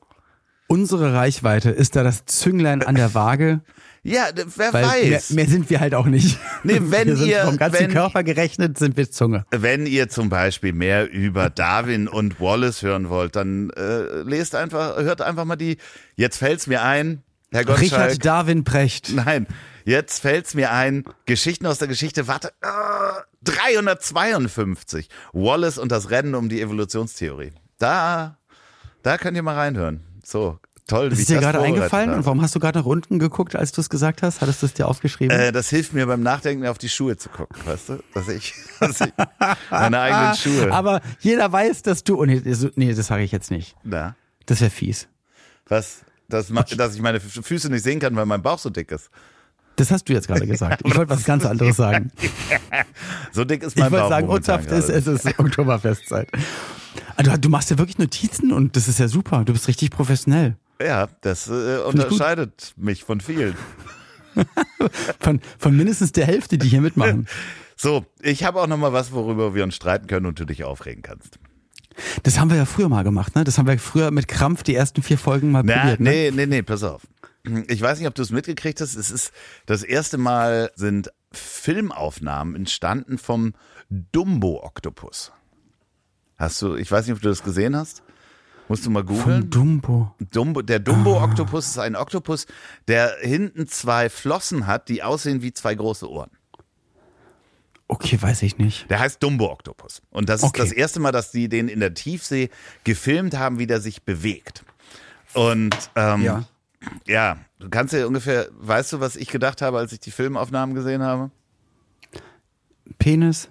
[0.66, 3.60] unsere Reichweite ist da das Zünglein an der Waage,
[4.02, 5.30] ja, wer weil mehr, weiß.
[5.30, 6.38] mehr sind wir halt auch nicht.
[6.64, 9.44] Nee, wenn wir sind ihr- vom ganzen wenn- Körper gerechnet sind wir Zunge.
[9.50, 14.96] Wenn ihr zum Beispiel mehr über Darwin und Wallace hören wollt, dann äh, lest einfach,
[14.96, 15.76] hört einfach mal die.
[16.16, 17.82] Jetzt fällt's mir ein, Herr Gottschalk.
[18.12, 19.12] Richard Darwin Precht.
[19.12, 19.46] Nein,
[19.84, 21.04] jetzt fällt's mir ein.
[21.26, 22.26] Geschichten aus der Geschichte.
[22.28, 25.08] Warte, äh, 352.
[25.32, 27.52] Wallace und das Rennen um die Evolutionstheorie.
[27.78, 28.38] Da,
[29.02, 30.00] da könnt ihr mal reinhören.
[30.22, 30.58] So
[30.90, 31.08] toll.
[31.10, 32.18] Das ist ich dir gerade eingefallen habe.
[32.18, 34.40] und warum hast du gerade nach unten geguckt, als du es gesagt hast?
[34.40, 35.36] Hattest du es dir aufgeschrieben?
[35.36, 38.02] Äh, das hilft mir beim Nachdenken auf die Schuhe zu gucken, weißt du?
[38.14, 39.12] Dass ich, dass ich
[39.70, 40.72] meine eigenen Schuhe.
[40.72, 42.20] Aber jeder weiß, dass du.
[42.20, 43.76] Oh, nee, das- nee, das sage ich jetzt nicht.
[43.84, 44.14] Na,
[44.46, 45.08] Das wäre fies.
[45.66, 46.02] was?
[46.28, 48.92] Das, ma- dass ich meine Fü- Füße nicht sehen kann, weil mein Bauch so dick
[48.92, 49.10] ist.
[49.76, 50.82] Das hast du jetzt gerade gesagt.
[50.84, 52.12] Ich wollte was ganz anderes sagen.
[53.32, 54.10] So dick ist Ich mein wollte Bauch.
[54.10, 56.28] sagen, Utsaft ist, es ist Oktoberfestzeit.
[57.16, 59.44] Also, du machst ja wirklich Notizen und das ist ja super.
[59.44, 60.56] Du bist richtig professionell.
[60.80, 63.56] Ja, das äh, unterscheidet mich von vielen.
[65.18, 67.26] Von, von mindestens der Hälfte, die hier mitmachen.
[67.76, 70.64] So, ich habe auch noch mal was, worüber wir uns streiten können und du dich
[70.64, 71.38] aufregen kannst.
[72.22, 73.42] Das haben wir ja früher mal gemacht, ne?
[73.42, 76.10] Das haben wir früher mit Krampf die ersten vier Folgen mal Na, probiert, ne?
[76.10, 77.06] nee, nee, nee, pass auf.
[77.68, 78.96] Ich weiß nicht, ob du es mitgekriegt hast.
[78.96, 79.32] Es ist
[79.64, 83.54] das erste Mal sind Filmaufnahmen entstanden vom
[83.88, 85.32] Dumbo-Oktopus.
[86.36, 88.02] Hast du, ich weiß nicht, ob du das gesehen hast.
[88.70, 89.50] Musst du mal Von googeln.
[89.50, 90.14] Dumbo.
[90.30, 92.46] Dumbo, der Dumbo-Oktopus ist ein Oktopus,
[92.86, 96.30] der hinten zwei Flossen hat, die aussehen wie zwei große Ohren.
[97.88, 98.88] Okay, weiß ich nicht.
[98.88, 100.02] Der heißt Dumbo-Oktopus.
[100.10, 100.60] Und das ist Okay.
[100.62, 102.48] das erste Mal, dass die den in der Tiefsee
[102.84, 104.64] gefilmt haben, wie der sich bewegt.
[105.34, 106.44] Und ähm, Ja.
[107.08, 110.76] ja, du kannst ja ungefähr, weißt du, was ich gedacht habe, als ich die Filmaufnahmen
[110.76, 111.32] gesehen habe?
[113.00, 113.48] Penis,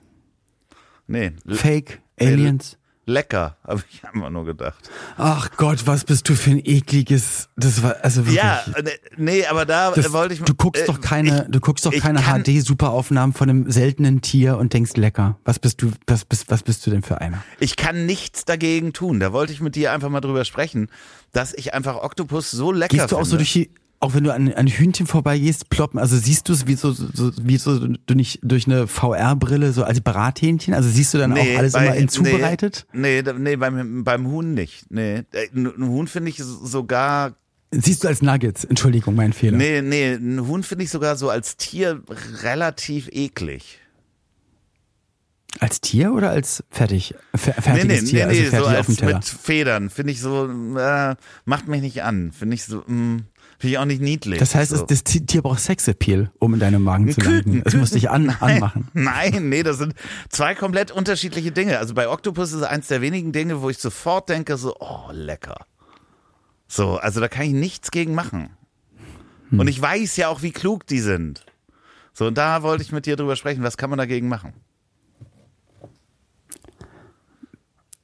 [1.08, 2.78] Nee, Fake, Aliens.
[3.10, 4.90] Lecker, habe ich einfach nur gedacht.
[5.18, 7.50] Ach Gott, was bist du für ein ekliges.
[7.58, 8.36] Das war also wirklich.
[8.38, 8.84] Ja, äh,
[9.18, 11.94] nee, aber da Das, wollte ich du guckst äh, doch keine, ich- du guckst doch
[11.94, 15.38] keine HD-Superaufnahmen von einem seltenen Tier und denkst lecker.
[15.46, 17.44] Was bist du, was bist, was bist du denn für einer?
[17.60, 19.20] Ich kann nichts dagegen tun.
[19.20, 20.90] Da wollte ich mit dir einfach mal drüber sprechen,
[21.32, 23.38] dass ich einfach Oktopus so lecker Gehst du auch so finde.
[23.38, 26.76] durch die, auch wenn du an, an Hühnchen vorbeigehst, ploppen, also siehst du es wie
[26.76, 30.74] so, so, wie so, du nicht durch eine VR-Brille so als Brathähnchen?
[30.74, 32.86] Also siehst du dann auch alles immer in zubereitet?
[32.94, 34.86] Nee, nee, nee beim, beim Huhn nicht.
[34.90, 37.36] Nee, Äh, ein ein Huhn finde ich sogar,
[37.72, 38.64] Siehst du als Nuggets?
[38.64, 39.58] Entschuldigung, mein Fehler.
[39.58, 42.02] nee, nee, ein Huhn finde ich sogar so als Tier
[42.42, 43.80] relativ eklig.
[45.60, 48.78] Als Tier oder als fertig, fer Nee, fertiges nee, Tier, nee, nee, also fertig so
[48.80, 49.16] auf dem als Teller?
[49.16, 49.90] mit Federn.
[49.90, 52.32] Finde ich so, äh, macht mich nicht an.
[52.32, 53.22] Finde ich so, mh,
[53.60, 54.40] finde ich auch nicht niedlich.
[54.40, 54.78] Das heißt, so.
[54.78, 57.44] es- das Tier braucht Sexappeal, um in deinem Magen zu landen.
[57.44, 58.88] Küken, Es muss dich an, Nein, anmachen.
[58.94, 59.94] Nein, nee, das sind
[60.30, 61.78] zwei komplett unterschiedliche Dinge.
[61.78, 65.12] Also bei Octopus ist es eins der wenigen Dinge, wo ich sofort denke, so, oh,
[65.12, 65.66] lecker.
[66.68, 68.50] So, also da kann ich nichts gegen machen.
[69.50, 69.60] Hm.
[69.60, 71.46] Und ich weiß ja auch, wie klug die sind.
[72.14, 73.64] So, und da wollte ich mit dir drüber sprechen.
[73.64, 74.54] Was kann man dagegen machen?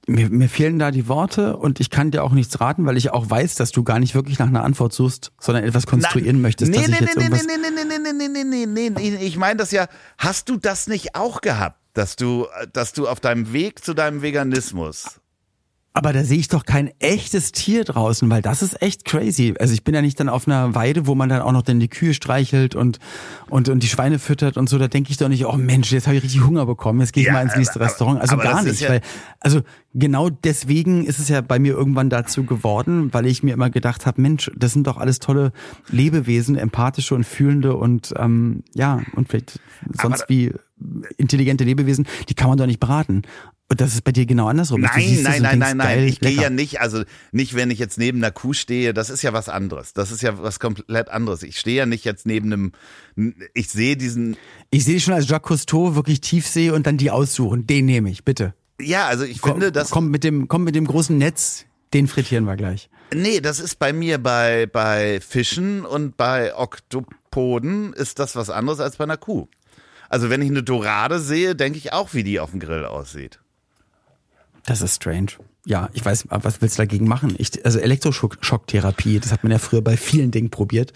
[0.08, 3.12] Mir, mir fehlen da die Worte und ich kann dir auch nichts raten, weil ich
[3.12, 6.42] auch weiß, dass du gar nicht wirklich nach einer Antwort suchst, sondern etwas konstruieren Na,
[6.44, 7.48] möchtest, nee, dass nee, ich jetzt nee, nee, irgendwas...
[7.48, 9.26] nee, nee, nee, nee, nee, nee, nee, nee, nee.
[9.26, 9.88] Ich meine das ja,
[10.18, 11.80] hast du das nicht auch gehabt?
[11.94, 15.22] Dass du, dass du auf deinem Weg zu deinem Veganismus
[15.98, 19.54] Aber da sehe ich doch kein echtes Tier draußen, weil das ist echt crazy.
[19.58, 21.80] Also ich bin ja nicht dann auf einer Weide, wo man dann auch noch dann
[21.80, 23.00] die Kühe streichelt und
[23.50, 24.78] und und die Schweine füttert und so.
[24.78, 27.22] Da denke ich doch nicht, oh Mensch, jetzt habe ich richtig Hunger bekommen, jetzt gehe
[27.24, 28.20] ich Ja, mal ins nächste aber- Restaurant.
[28.20, 29.02] Also gar nicht, ja- weil
[29.40, 29.62] also
[29.94, 34.06] genau deswegen ist es ja bei mir irgendwann dazu geworden, weil ich mir immer gedacht
[34.06, 35.54] habe, Mensch, das sind doch alles tolle
[35.90, 39.62] Lebewesen, empathische und fühlende und ähm, ja und vielleicht
[39.94, 40.52] sonst Aber- wie
[41.18, 43.22] intelligente Lebewesen, die kann man doch nicht braten.
[43.68, 44.82] Und das ist bei dir genau andersrum.
[44.82, 46.04] Nein, nein, nein, nein, nein.
[46.04, 49.24] Ich gehe ja nicht, also nicht, wenn ich jetzt neben einer Kuh stehe, das ist
[49.24, 49.94] ja was anderes.
[49.94, 51.42] Das ist ja was komplett anderes.
[51.42, 54.38] Ich stehe ja nicht jetzt neben einem, ich sehe diesen,
[54.70, 57.66] Ich sehe schon als Jacques Cousteau wirklich tief sehe und dann die aussuchen.
[57.66, 58.54] Den nehme ich, bitte.
[58.80, 62.46] ja, also ich finde, das, komm mit dem, komm mit dem großen Netz, den frittieren
[62.46, 62.90] wir gleich.
[63.16, 68.80] nee, das ist bei mir bei, bei Fischen und bei Oktopoden ist das was anderes
[68.80, 69.48] als bei einer Kuh.
[70.08, 73.40] Also wenn ich eine Dorade sehe, denke ich auch, wie die auf dem Grill aussieht.
[74.66, 75.28] Das ist strange.
[75.66, 77.36] Ja, ich weiß, was willst du dagegen machen?
[77.38, 80.94] Ich, also Elektroschocktherapie, das hat man ja früher bei vielen Dingen probiert.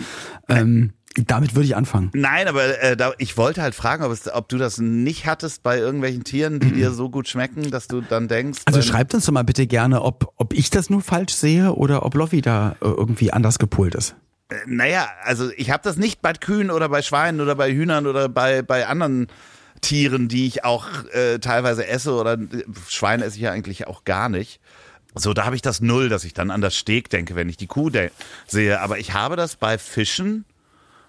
[0.47, 2.11] Ähm, damit würde ich anfangen.
[2.13, 5.63] Nein, aber äh, da, ich wollte halt fragen, ob, es, ob du das nicht hattest
[5.63, 8.61] bei irgendwelchen Tieren, die dir so gut schmecken, dass du dann denkst.
[8.65, 12.05] Also schreibt uns doch mal bitte gerne, ob, ob ich das nur falsch sehe oder
[12.05, 14.15] ob Loffi da äh, irgendwie anders gepolt ist.
[14.49, 18.05] Äh, Naja, also ich habe das nicht bei Kühen oder bei Schweinen oder bei Hühnern
[18.05, 19.27] oder bei, bei anderen
[19.81, 24.03] Tieren, die ich auch äh, teilweise esse oder äh, Schweine esse ich ja eigentlich auch
[24.03, 24.59] gar nicht.
[25.15, 27.57] So, da habe ich das null, dass ich dann an das Steg denke, wenn ich
[27.57, 27.89] die Kuh
[28.47, 28.79] sehe.
[28.79, 30.45] Aber ich habe das bei Fischen,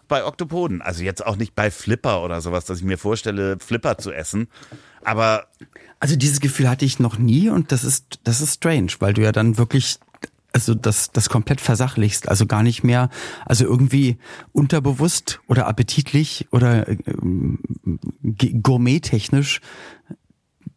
[0.09, 0.80] bei Oktopoden.
[0.80, 4.48] Also jetzt auch nicht bei Flipper oder sowas, dass ich mir vorstelle, Flipper zu essen.
[5.04, 5.46] Aber
[6.00, 9.20] Also dieses Gefühl hatte ich noch nie und das ist, das ist strange, weil du
[9.22, 9.98] ja dann wirklich
[10.52, 13.08] also das, das komplett versachlichst, also gar nicht mehr,
[13.46, 14.18] also irgendwie
[14.52, 17.60] unterbewusst oder appetitlich oder ähm,
[18.22, 19.60] g- gourmettechnisch,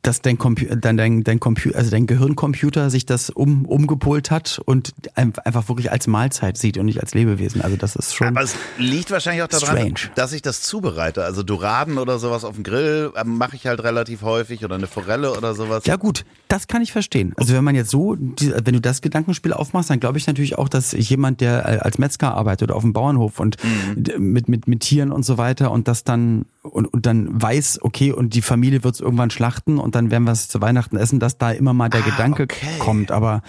[0.03, 4.61] dass dein Computer, dein, dein, dein Computer, also dein Gehirncomputer sich das um, umgepolt hat
[4.65, 7.61] und ein- einfach wirklich als Mahlzeit sieht und nicht als Lebewesen.
[7.61, 8.27] Also das ist schon.
[8.27, 10.13] Aber es liegt wahrscheinlich auch daran, Strange.
[10.15, 11.23] dass ich das zubereite.
[11.23, 14.87] Also Doraden oder sowas auf dem Grill ähm, mache ich halt relativ häufig oder eine
[14.87, 15.85] Forelle oder sowas.
[15.85, 17.33] Ja gut, das kann ich verstehen.
[17.37, 20.67] Also wenn man jetzt so, wenn du das Gedankenspiel aufmachst, dann glaube ich natürlich auch,
[20.67, 24.03] dass jemand, der äh, als Metzger arbeitet oder auf dem Bauernhof und Mhm.
[24.33, 28.11] mit, mit, mit Tieren und so weiter und das dann und, und dann weiß, okay,
[28.11, 31.19] und die Familie wird es irgendwann schlachten und dann werden wir es zu Weihnachten essen,
[31.19, 32.79] dass da immer mal der Ah, Gedanke okay.
[32.79, 33.11] kommt.
[33.11, 33.41] Aber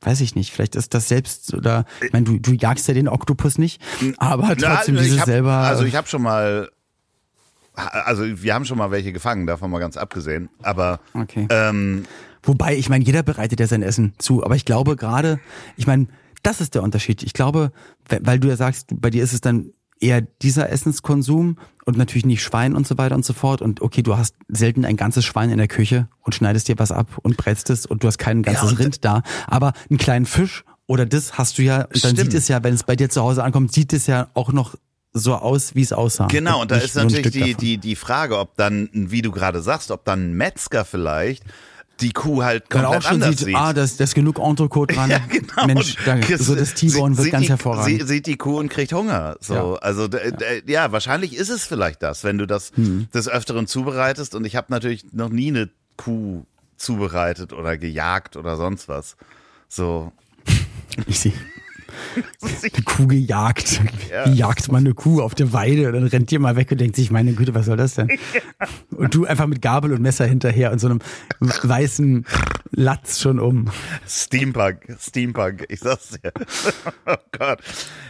[0.00, 3.08] weiß ich nicht, vielleicht ist das selbst oder ich meine, du, du jagst ja den
[3.08, 3.80] Oktopus nicht,
[4.18, 5.52] aber trotzdem Na, dieses hab, selber.
[5.52, 6.70] Also ich habe schon mal,
[7.74, 10.48] also wir haben schon mal welche gefangen, davon mal ganz abgesehen.
[10.62, 11.46] Aber Okay.
[11.50, 12.04] ähm,
[12.42, 14.44] Wobei, ich meine, jeder bereitet ja sein Essen zu.
[14.44, 15.40] Aber ich glaube gerade,
[15.76, 16.08] ich meine,
[16.42, 17.22] das ist der Unterschied.
[17.22, 17.72] Ich glaube,
[18.08, 22.26] we- weil du ja sagst, bei dir ist es dann eher dieser Essenskonsum und natürlich
[22.26, 23.62] nicht Schwein und so weiter und so fort.
[23.62, 26.92] Und okay, du hast selten ein ganzes Schwein in der Küche und schneidest dir was
[26.92, 29.22] ab und brätst es und du hast kein ganzes und- Rind da.
[29.46, 32.32] Aber einen kleinen Fisch oder das hast du ja, und dann Stimmt.
[32.32, 34.74] sieht es ja, wenn es bei dir zu Hause ankommt, sieht es ja auch noch
[35.12, 36.26] so aus, wie es aussah.
[36.26, 37.56] genau, und da ist natürlich die, davon.
[37.58, 41.44] die, die Frage, ob dann, wie du gerade sagst, ob dann ein Metzger vielleicht
[42.00, 43.54] die Kuh halt komplett auch schon anders sieht, sieht.
[43.56, 45.10] ah, da ist, genug Entrecote dran.
[45.14, 45.66] Ja, genau.
[45.66, 48.00] Mensch, da, Und so das T-Bone wird ganz die, hervorragend.
[48.00, 49.36] Sie, sieht die Kuh und kriegt Hunger.
[49.40, 49.74] So, Ja.
[49.76, 53.06] also d- ja, wahrscheinlich ist es vielleicht das, wenn du das Hm.
[53.14, 54.34] des Öfteren zubereitest.
[54.34, 56.44] Und ich habe natürlich noch nie eine Kuh
[56.76, 59.16] zubereitet oder gejagt oder sonst was.
[59.68, 60.12] So.
[61.06, 61.32] Ich sehe
[62.42, 63.80] eine Kuh gejagt.
[64.10, 64.26] Ja.
[64.26, 65.88] Wie jagt man eine Kuh auf der Weide?
[65.88, 68.08] Und dann rennt die mal weg und denkt sich, meine Güte, was soll das denn?
[68.90, 71.00] Und du einfach mit Gabel und Messer hinterher und so einem
[71.40, 72.24] weißen
[72.70, 73.70] Latz schon um.
[74.06, 76.32] Steampunk, Steampunk, ich sag's dir.
[77.06, 77.60] oh Gott.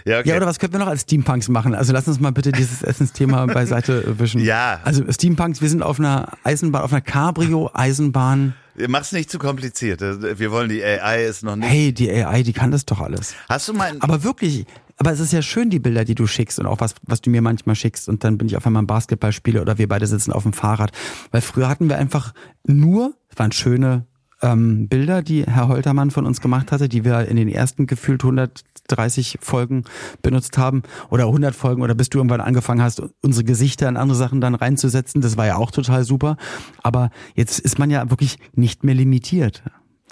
[0.05, 0.29] Ja, okay.
[0.29, 1.75] Ja, oder was könnten wir noch als Steampunks machen?
[1.75, 4.41] Also lass uns mal bitte dieses Essensthema beiseite wischen.
[4.41, 4.81] Ja.
[4.85, 8.55] Also Steampunks, wir sind auf einer Eisenbahn, auf einer Cabrio-Eisenbahn.
[8.89, 10.01] Mach's nicht zu kompliziert.
[10.01, 11.69] Wir wollen die AI ist noch nicht.
[11.69, 13.35] Hey, die AI, die kann das doch alles.
[13.49, 16.27] Hast du mal ein- Aber wirklich, aber es ist ja schön, die Bilder, die du
[16.27, 18.83] schickst und auch was, was du mir manchmal schickst und dann bin ich auf einmal
[18.83, 20.91] im Basketball spiele oder wir beide sitzen auf dem Fahrrad.
[21.31, 22.35] Weil früher hatten wir einfach
[22.67, 24.07] nur, es waren schöne
[24.45, 28.23] ähm, Bilder, die Herr Holtermann von uns gemacht hatte, die wir in den ersten gefühlt
[28.23, 29.85] 130 Folgen
[30.23, 34.17] benutzt haben oder 100 Folgen oder bis du irgendwann angefangen hast, unsere Gesichter in andere
[34.17, 35.21] Sachen dann reinzusetzen.
[35.21, 36.37] Das war ja auch total super.
[36.83, 39.63] Aber jetzt ist man ja wirklich nicht mehr limitiert.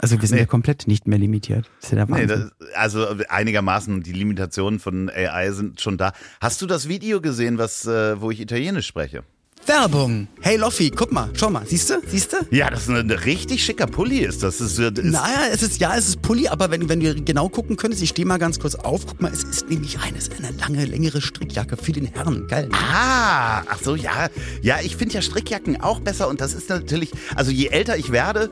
[0.01, 0.43] Also wir sind Nee.
[0.43, 1.71] ja komplett nicht mehr limitiert.
[1.81, 6.13] Das ist ja Nee, das, also einigermaßen die Limitationen von AI sind schon da.
[6.41, 9.23] Hast du das Video gesehen, was, äh, wo ich Italienisch spreche?
[9.67, 10.27] Werbung.
[10.41, 11.95] Hey Loffi, guck mal, schau mal, siehst du?
[12.07, 12.37] Siehst du?
[12.51, 14.43] Ja, das ist ein richtig schicker Pulli ist.
[14.43, 17.49] Das ist, ist Naja, es ist ja, es ist Pulli, aber wenn, wenn du genau
[17.49, 20.51] gucken könntest, ich stehe mal ganz kurz auf, guck mal, es ist nämlich eines eine
[20.59, 22.49] lange, längere Strickjacke für den Herrn.
[22.49, 22.69] Geil.
[22.69, 22.75] Ne?
[22.77, 24.29] Ah, ach so, ja.
[24.63, 28.11] Ja, ich finde ja Strickjacken auch besser und das ist natürlich, also je älter ich
[28.11, 28.51] werde,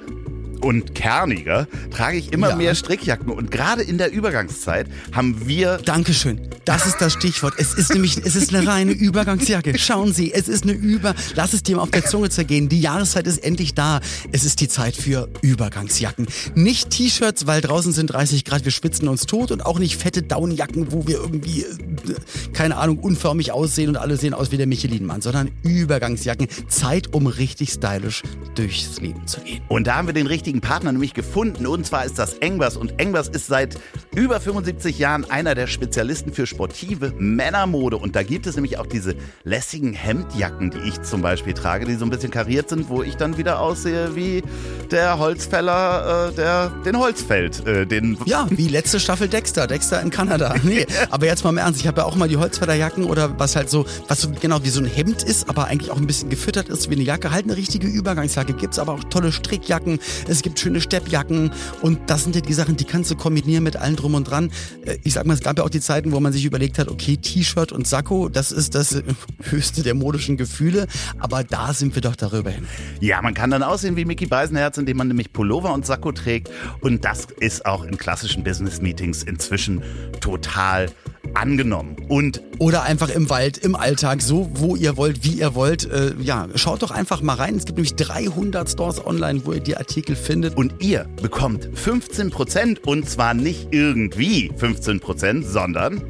[0.61, 2.57] und kerniger trage ich immer Ja.
[2.57, 3.29] mehr Strickjacken.
[3.31, 6.41] Und gerade in der Übergangszeit haben wir Dankeschön.
[6.65, 7.55] Das ist das Stichwort.
[7.59, 9.79] Es ist nämlich, es ist eine reine Übergangsjacke.
[9.79, 12.69] Schauen Sie, es ist eine Über, lass es dir mal auf der Zunge zergehen.
[12.69, 14.01] Die Jahreszeit ist endlich da.
[14.33, 16.27] Es ist die Zeit für Übergangsjacken.
[16.55, 20.23] Nicht T-Shirts, weil draußen sind 30 Grad, wir schwitzen uns tot und auch nicht fette
[20.23, 22.15] Downjacken, wo wir irgendwie, äh,
[22.53, 26.49] keine Ahnung, unförmig aussehen und alle sehen aus wie der Michelin-Mann, sondern Übergangsjacken.
[26.69, 28.23] Zeit, um richtig stylisch
[28.55, 29.63] durchs Leben zu gehen.
[29.69, 31.69] Und da haben wir den richtigen Partner nämlich gefunden.
[31.69, 32.77] Und zwar ist das Engbers.
[32.77, 33.79] Und Engbers ist seit
[34.13, 37.97] über 75 Jahren einer der Spezialisten für sportive Männermode.
[37.97, 41.95] Und da gibt es nämlich auch diese lässigen Hemdjacken, die ich zum Beispiel trage, die
[41.95, 44.43] so ein bisschen kariert sind, wo ich dann wieder aussehe wie
[44.91, 47.65] der Holzfäller, äh, der den Holz fällt.
[47.67, 50.55] Äh, den Ja, wie letzte Staffel Dexter, Dexter in Kanada.
[50.65, 53.55] Nee, aber jetzt mal im Ernst, ich habe ja auch mal die Holzfällerjacken oder was
[53.55, 56.31] halt so, was so genau wie so ein Hemd ist, aber eigentlich auch ein bisschen
[56.31, 57.31] gefüttert ist wie eine Jacke.
[57.31, 58.55] Halt eine richtige Übergangsjacke.
[58.55, 61.51] Gibt's aber auch tolle Strickjacken, es gibt schöne Steppjacken
[61.83, 64.51] und das sind ja die Sachen, die kannst du kombinieren mit allem drum und dran.
[64.85, 66.89] Äh, Ich sag mal, es gab ja auch die Zeiten, wo man sich überlegt hat,
[66.89, 69.03] okay, T-Shirt und Sakko, das ist das
[69.43, 70.87] höchste der modischen Gefühle,
[71.19, 72.67] aber da sind wir doch darüber hin.
[73.01, 76.51] Ja, man kann dann aussehen wie Mickey Beisenherz, indem man nämlich Pullover und Sakko trägt.
[76.81, 79.83] Und das ist auch in klassischen Business-Meetings inzwischen
[80.21, 80.89] total
[81.35, 81.97] angenommen.
[82.09, 85.91] Und Oder einfach im Wald, im Alltag, so wo ihr wollt, wie ihr wollt.
[85.91, 87.57] Äh, ja, schaut doch einfach mal rein.
[87.57, 90.57] Es gibt nämlich 300 Stores online, wo ihr die Artikel findet.
[90.57, 96.03] Und ihr bekommt 15% und zwar nicht irgendwie 15%, sondern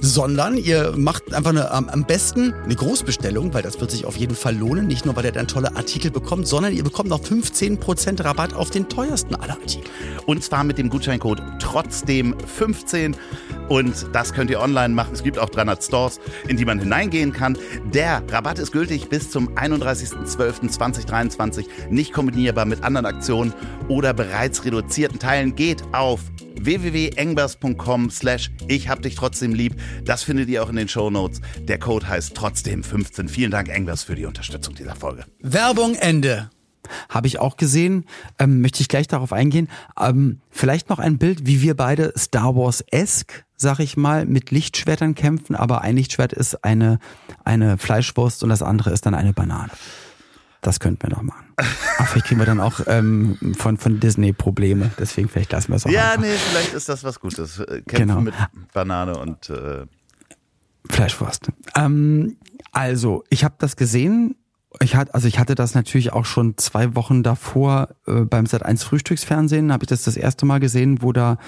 [0.00, 4.36] sondern ihr macht einfach eine, am besten eine Großbestellung, weil das wird sich auf jeden
[4.36, 4.86] Fall lohnen.
[4.86, 8.70] Nicht nur, weil ihr dann tolle Artikel bekommt, sondern ihr bekommt noch 15% Rabatt auf
[8.70, 9.90] den teuersten aller Artikel.
[10.26, 13.16] und zwar mit dem Gutscheincode trotzdem 15
[13.68, 15.10] und das könnt ihr online machen.
[15.12, 17.58] Es gibt auch 300 Stores, in die man hineingehen kann.
[17.92, 23.52] Der Rabatt ist gültig bis zum 31.12.2023, nicht kombinierbar mit anderen Aktionen
[23.88, 25.54] oder bereits reduzierten Teilen.
[25.54, 26.20] Geht auf
[26.64, 29.76] www.engbers.com slash ich hab dich trotzdem lieb.
[30.04, 31.40] Das findet ihr auch in den Shownotes.
[31.60, 33.28] Der Code heißt trotzdem 15.
[33.28, 35.24] Vielen Dank, Engbers, für die Unterstützung dieser Folge.
[35.40, 36.50] Werbung Ende.
[37.08, 38.04] Habe ich auch gesehen,
[38.38, 39.68] ähm, möchte ich gleich darauf eingehen.
[40.00, 45.14] Ähm, vielleicht noch ein Bild, wie wir beide Star Wars-esque, sag ich mal, mit Lichtschwertern
[45.14, 46.98] kämpfen, aber ein Lichtschwert ist eine,
[47.44, 49.70] eine Fleischwurst und das andere ist dann eine Banane.
[50.60, 51.47] Das könnten wir noch machen.
[51.98, 55.76] Aber vielleicht kriegen wir dann auch ähm, von, von Disney Probleme, deswegen vielleicht lassen wir
[55.76, 56.22] es auch Ja, einfach.
[56.22, 57.58] nee, vielleicht ist das was Gutes.
[57.58, 58.20] Äh, Kämpfen Genau.
[58.20, 58.34] mit
[58.72, 59.86] Banane und äh,
[60.88, 61.48] Fleischwurst.
[61.76, 62.36] Ähm,
[62.72, 64.36] also, ich habe das gesehen.
[64.80, 68.84] Ich hatte, also ich hatte das natürlich auch schon zwei Wochen davor äh, beim Sat1
[68.84, 71.38] Frühstücksfernsehen, habe ich das das erste Mal gesehen, wo da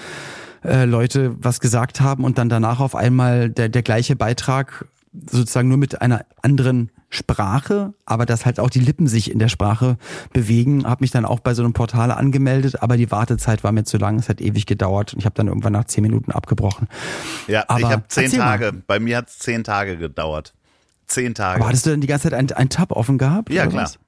[0.63, 4.85] äh, Leute was gesagt haben und dann danach auf einmal der, der gleiche Beitrag
[5.29, 9.49] sozusagen nur mit einer anderen Sprache, aber dass halt auch die Lippen sich in der
[9.49, 9.97] Sprache
[10.31, 13.83] bewegen, habe mich dann auch bei so einem Portal angemeldet, aber die Wartezeit war mir
[13.83, 16.87] zu lang, es hat ewig gedauert und ich habe dann irgendwann nach zehn Minuten abgebrochen.
[17.47, 18.57] ja, ich Aber habe zehn erzähl mal.
[18.57, 18.83] Tage.
[18.87, 20.53] Bei mir hat es zehn Tage gedauert.
[21.05, 21.59] Zehn Tage.
[21.59, 23.51] Aber hattest du denn die ganze Zeit ein, ein Tab offen gehabt?
[23.51, 23.83] ja, klar.
[23.83, 23.99] was?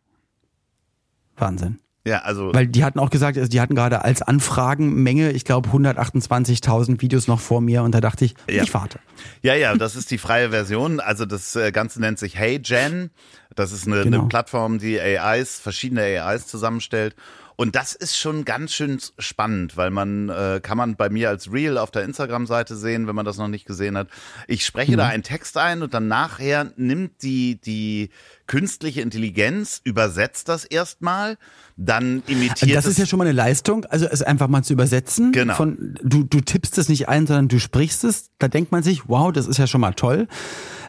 [1.35, 1.79] Wahnsinn.
[2.05, 5.69] Ja, also Weil die hatten auch gesagt, also die hatten gerade als Anfragenmenge, ich glaube
[5.69, 8.63] 128.000 Videos noch vor mir und da dachte ich, Ja.
[8.63, 8.99] ich warte.
[9.41, 10.99] Ja, ja, das ist die freie Version.
[10.99, 13.09] Also das äh, Ganze nennt sich Hey Gen.
[13.55, 14.19] Das ist eine, Genau.
[14.19, 17.15] eine Plattform, die AIs, verschiedene AIs zusammenstellt.
[17.55, 21.53] Und das ist schon ganz schön spannend, weil man äh, kann man bei mir als
[21.53, 24.07] Reel auf der Instagram-Seite sehen, wenn man das noch nicht gesehen hat.
[24.47, 24.97] Ich spreche Mhm.
[24.97, 28.09] da einen Text ein und dann nachher nimmt die die
[28.47, 31.37] künstliche Intelligenz übersetzt das erstmal,
[31.77, 34.73] dann imitiert Das es ist ja schon mal eine Leistung, also es einfach mal zu
[34.73, 35.31] übersetzen.
[35.31, 35.55] Genau.
[35.55, 38.29] Von, du, du tippst es nicht ein, sondern du sprichst es.
[38.39, 40.27] Da denkt man sich, wow, das ist ja schon mal toll.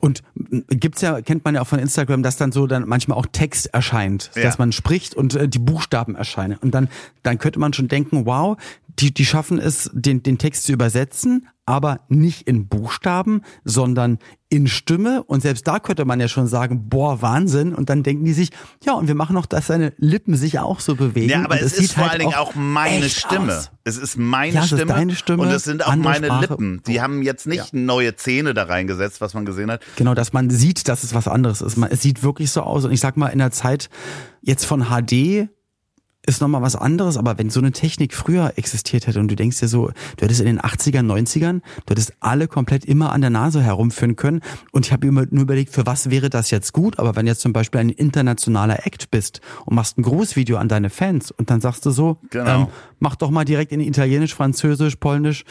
[0.01, 0.23] Und
[0.69, 3.69] gibt's ja, kennt man ja auch von Instagram, dass dann so dann manchmal auch Text
[3.73, 4.43] erscheint, Ja.
[4.43, 6.59] dass man spricht und äh, die Buchstaben erscheinen.
[6.59, 6.89] Und dann,
[7.23, 8.59] dann könnte man schon denken, wow,
[8.99, 14.19] die, die schaffen es, den, den Text zu übersetzen, aber nicht in Buchstaben, sondern
[14.51, 15.25] in Stimme.
[15.25, 17.75] Und selbst da könnte man ja schon sagen, boah, Wahnsinn.
[17.75, 18.51] Und dann denken die sich,
[18.85, 21.31] ja, und wir machen noch, dass seine Lippen sich auch so bewegen.
[21.31, 23.57] Ja, aber und es, sieht ist vor halt allen Dingen auch meine Stimme.
[23.57, 23.71] aus.
[23.85, 26.41] Es ist meine Ja, es ist Stimme, deine Stimme, und es sind auch meine Sprache.
[26.43, 26.83] Lippen.
[26.87, 29.83] Die haben jetzt nicht neue Zähne da reingesetzt, was man gesehen hat.
[29.97, 31.77] Genau, dass man sieht, dass es was anderes ist.
[31.77, 32.85] Man, es sieht wirklich so aus.
[32.85, 33.89] Und ich sag mal, in der Zeit
[34.43, 35.49] jetzt von HD
[36.27, 39.61] ist nochmal was anderes, aber wenn so eine Technik früher existiert hätte und du denkst
[39.61, 43.31] dir so, du hättest in den 80ern, 90ern, du hättest alle komplett immer an der
[43.31, 44.41] Nase herumführen können
[44.73, 47.41] und ich habe mir nur überlegt, für was wäre das jetzt gut, aber wenn jetzt
[47.41, 51.61] zum Beispiel ein internationaler Act bist und machst ein Grußvideo an deine Fans und dann
[51.61, 52.63] sagst du so, Genau.
[52.63, 52.67] ähm,
[53.01, 55.45] mach doch mal direkt in Italienisch, Französisch, Polnisch,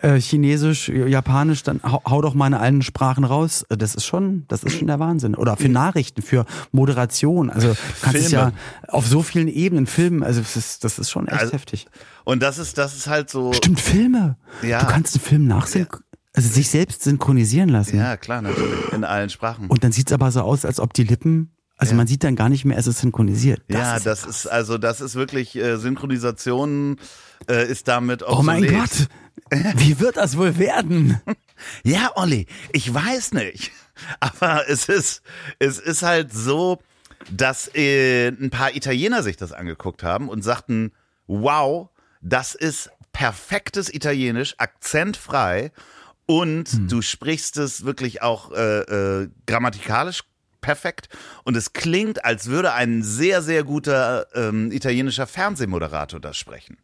[0.00, 3.64] äh, Chinesisch, Japanisch, dann hau, hau doch mal in allen Sprachen raus.
[3.68, 5.34] Das ist schon, das ist schon der Wahnsinn.
[5.34, 7.50] Oder für Nachrichten, für Moderation.
[7.50, 8.52] Also du kannst es ja
[8.88, 10.22] auf so vielen Ebenen filmen.
[10.22, 11.86] Also das ist, das ist schon echt Also- heftig.
[12.24, 13.52] Und das ist, das ist halt so.
[13.52, 14.36] Stimmt, Filme.
[14.62, 14.80] Ja.
[14.80, 16.02] Du kannst einen Film nachsynchronisieren.
[16.34, 17.96] Also sich selbst synchronisieren lassen.
[17.96, 18.92] Ja, klar, natürlich.
[18.92, 19.68] In allen Sprachen.
[19.68, 22.50] Und dann sieht's aber so aus, als ob die Lippen, also man sieht dann gar
[22.50, 23.62] nicht mehr, es ist synchronisiert.
[23.68, 26.96] Das ja, ist das ist, also das ist wirklich, äh, Synchronisation
[27.48, 29.08] äh, ist damit Oh mein obsolet.
[29.50, 31.20] Gott, wie wird das wohl werden?
[31.84, 33.72] Ja, Olli, ich weiß nicht.
[34.20, 35.22] Aber es ist,
[35.58, 36.80] es ist halt so,
[37.30, 40.92] dass äh, ein paar Italiener sich das angeguckt haben und sagten,
[41.26, 41.88] wow,
[42.20, 45.72] das ist perfektes Italienisch, akzentfrei
[46.26, 46.88] und Hm.
[46.88, 48.80] du sprichst es wirklich auch äh,
[49.22, 50.24] äh, grammatikalisch
[50.60, 51.08] perfekt
[51.44, 56.76] und es klingt, als würde ein sehr, sehr guter ähm, italienischer Fernsehmoderator das sprechen.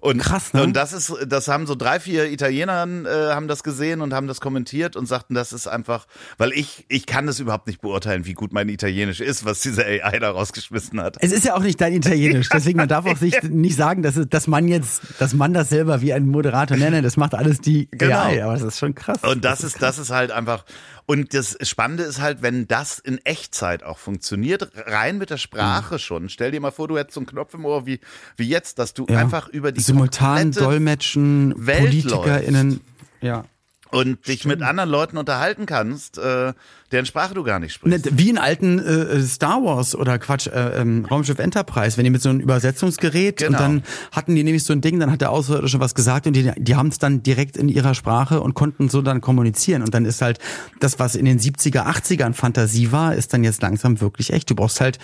[0.00, 0.62] Und, Krass, ne?
[0.62, 4.26] Und das ist, das haben so drei, vier Italiener äh, haben das gesehen und haben
[4.26, 6.06] das kommentiert und sagten, das ist einfach,
[6.38, 9.84] weil ich, ich kann es überhaupt nicht beurteilen, wie gut mein Italienisch ist, was diese
[9.84, 11.18] AI da rausgeschmissen hat.
[11.20, 14.14] Es ist ja auch nicht dein Italienisch, deswegen man darf auch sich nicht sagen, dass,
[14.28, 17.60] dass man jetzt, dass man das selber wie ein Moderator, nein, nein, das macht alles
[17.60, 18.18] die Genau.
[18.20, 19.18] AI, aber das ist schon krass.
[19.22, 20.64] Und das ist, das ist halt einfach,
[21.06, 25.98] und das Spannende ist halt, wenn das in Echtzeit auch funktioniert, rein mit der Sprache
[25.98, 26.28] schon.
[26.28, 28.00] Stell dir mal vor, du hättest so einen Knopf im Ohr wie,
[28.36, 29.18] wie jetzt, dass du Ja.
[29.18, 32.80] einfach über die simultan dolmetschen, Welt PolitikerInnen,
[33.20, 33.44] ja.
[33.90, 36.52] und dich mit anderen Leuten unterhalten kannst, äh,
[36.92, 38.06] deren Sprache du gar nicht sprichst.
[38.06, 42.10] Ne, Wie in alten äh, Star Wars oder Quatsch, äh, ähm, Raumschiff Enterprise, wenn die
[42.10, 43.50] mit so einem Übersetzungsgerät Genau.
[43.50, 43.82] und dann
[44.12, 46.76] hatten die nämlich so ein Ding, dann hat der Außerirdische was gesagt und die, die
[46.76, 49.82] haben es dann direkt in ihrer Sprache und konnten so dann kommunizieren.
[49.82, 50.38] Und dann ist halt
[50.80, 54.50] das, was in den 70er, 80ern Fantasie war, ist dann jetzt langsam wirklich echt.
[54.50, 54.98] Du brauchst halt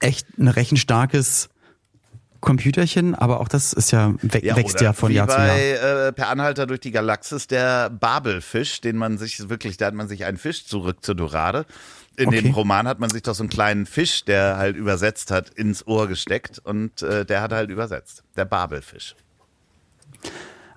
[0.00, 1.48] echt ein rechenstarkes
[2.40, 5.46] Computerchen, aber auch das ist ja, we wächst oder ja von Jahr zu Jahr.
[5.48, 9.94] bei äh, Per Anhalter durch die Galaxis der Babelfisch, den man sich wirklich, da hat
[9.94, 11.66] man sich einen Fisch zurück zur Dorade.
[12.16, 12.42] In Okay.
[12.42, 15.86] dem Roman hat man sich doch so einen kleinen Fisch, der halt übersetzt hat, ins
[15.86, 18.22] Ohr gesteckt und äh, der hat halt übersetzt.
[18.36, 19.14] Der Babelfisch.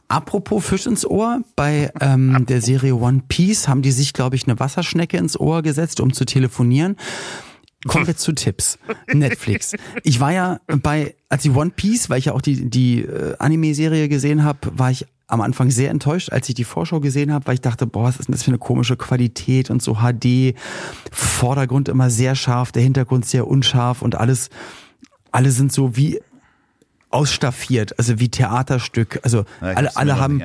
[0.07, 4.45] Apropos Fisch ins Ohr, bei ähm, der Serie One Piece haben die sich, glaube ich,
[4.45, 6.97] eine Wasserschnecke ins Ohr gesetzt, um zu telefonieren.
[7.87, 8.77] Kommen wir zu Tipps.
[9.11, 9.73] Netflix.
[10.03, 13.35] Ich war ja bei, als ich One Piece, weil ich ja auch die, die äh,
[13.39, 17.47] Anime-Serie gesehen habe, war ich am Anfang sehr enttäuscht, als ich die Vorschau gesehen habe,
[17.47, 20.55] weil ich dachte, boah, was ist denn das für eine komische Qualität und so HD,
[21.11, 24.49] Vordergrund immer sehr scharf, der Hintergrund sehr unscharf und alles,
[25.31, 26.19] alle sind so wie
[27.11, 29.19] ausstaffiert, also wie Theaterstück.
[29.23, 30.41] Also Ja, alle, alle haben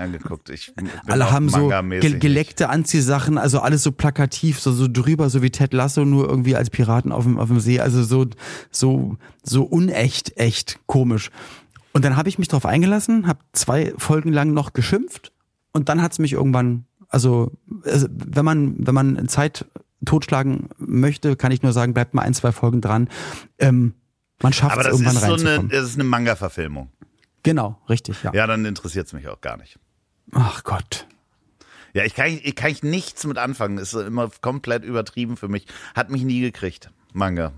[1.06, 5.50] alle haben so ge geleckte Anziehsachen, also alles so plakativ, so, so drüber, so wie
[5.50, 8.26] Ted Lasso, nur irgendwie als Piraten auf dem, auf dem See, also so,
[8.70, 11.30] so, so unecht, echt komisch.
[11.92, 15.32] Und dann habe ich mich drauf eingelassen, habe zwei Folgen lang noch geschimpft
[15.72, 17.52] und dann hat's mich irgendwann, also,
[17.84, 19.66] also wenn man, wenn man Zeit
[20.04, 23.08] totschlagen möchte, kann ich nur sagen, bleibt mal ein, zwei Folgen dran.
[23.58, 23.94] Ähm,
[24.42, 26.90] man schafft Aber es das irgendwann ist so eine, das ist eine Manga-Verfilmung.
[27.42, 28.32] genau, richtig, ja.
[28.34, 29.78] Ja, dann interessiert es mich auch gar nicht.
[30.32, 31.06] Ach Gott.
[31.94, 33.78] Ja, ich kann, ich kann ich nichts mit anfangen.
[33.78, 35.66] Ist immer komplett übertrieben für mich.
[35.94, 36.90] Hat mich nie gekriegt.
[37.14, 37.52] Manga.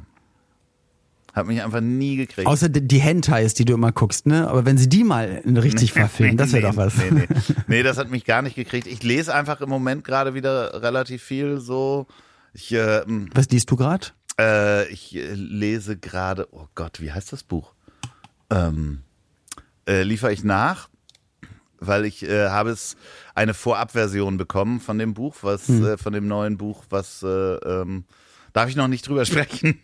[1.35, 2.47] Hat mich einfach nie gekriegt.
[2.47, 4.49] Außer die, die Hentais, die du immer guckst, ne?
[4.49, 6.97] Aber wenn sie die mal richtig verfilmen, das wäre Nee, doch was.
[6.97, 7.27] Nee, nee.
[7.67, 8.87] nee, das hat mich gar nicht gekriegt.
[8.87, 12.07] Ich lese einfach im Moment gerade wieder relativ viel so.
[12.53, 13.03] Ich, äh,
[13.35, 14.09] Was liest du gerade?
[14.39, 17.75] Äh, ich äh, lese gerade, oh Gott, wie heißt das Buch?
[18.51, 19.03] Ähm,
[19.89, 20.89] äh, liefere ich nach,
[21.81, 22.97] weil ich äh, habe es
[23.35, 25.85] eine Vorabversion bekommen von dem Buch, was Hm.
[25.87, 28.05] äh, von dem neuen Buch, was äh, ähm,
[28.53, 29.81] darf ich noch nicht drüber sprechen.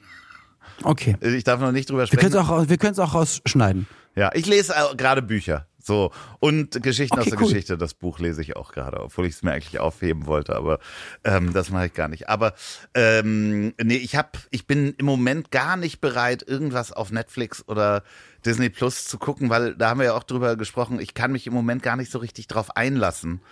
[0.82, 1.16] Okay.
[1.20, 2.32] Ich darf noch nicht drüber Wir sprechen.
[2.32, 3.86] können es auch, wir auch rausschneiden.
[4.16, 5.66] Ja, ich lese äh, gerade Bücher.
[5.86, 6.12] So.
[6.40, 7.48] Und Geschichten Okay, aus der cool.
[7.48, 10.78] Geschichte, das Buch lese ich auch gerade, obwohl ich es mir eigentlich aufheben wollte, aber
[11.24, 12.30] ähm, das mache ich gar nicht.
[12.30, 12.54] Aber
[12.94, 18.02] ähm, nee, ich hab, ich bin im Moment gar nicht bereit, irgendwas auf Netflix oder
[18.46, 21.46] Disney Plus zu gucken, weil da haben wir ja auch drüber gesprochen, ich kann mich
[21.46, 23.42] im Moment gar nicht so richtig drauf einlassen.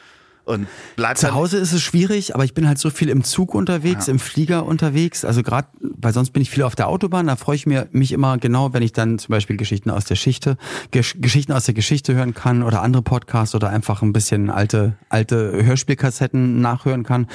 [0.45, 0.67] Und
[0.97, 4.09] bleib Zu Hause ist es schwierig, aber ich bin halt so viel im Zug unterwegs,
[4.09, 5.25] im Flieger unterwegs.
[5.25, 7.29] Also gerade, weil sonst bin ich viel auf der Autobahn.
[7.29, 10.17] Da freue ich mir, mich immer genau, wenn ich dann zum Beispiel Geschichten aus der
[10.17, 10.57] Geschichte,
[10.91, 14.97] Gesch Geschichten aus der Geschichte hören kann oder andere Podcasts oder einfach ein bisschen alte,
[15.09, 17.29] alte Hörspielkassetten nachhören kann.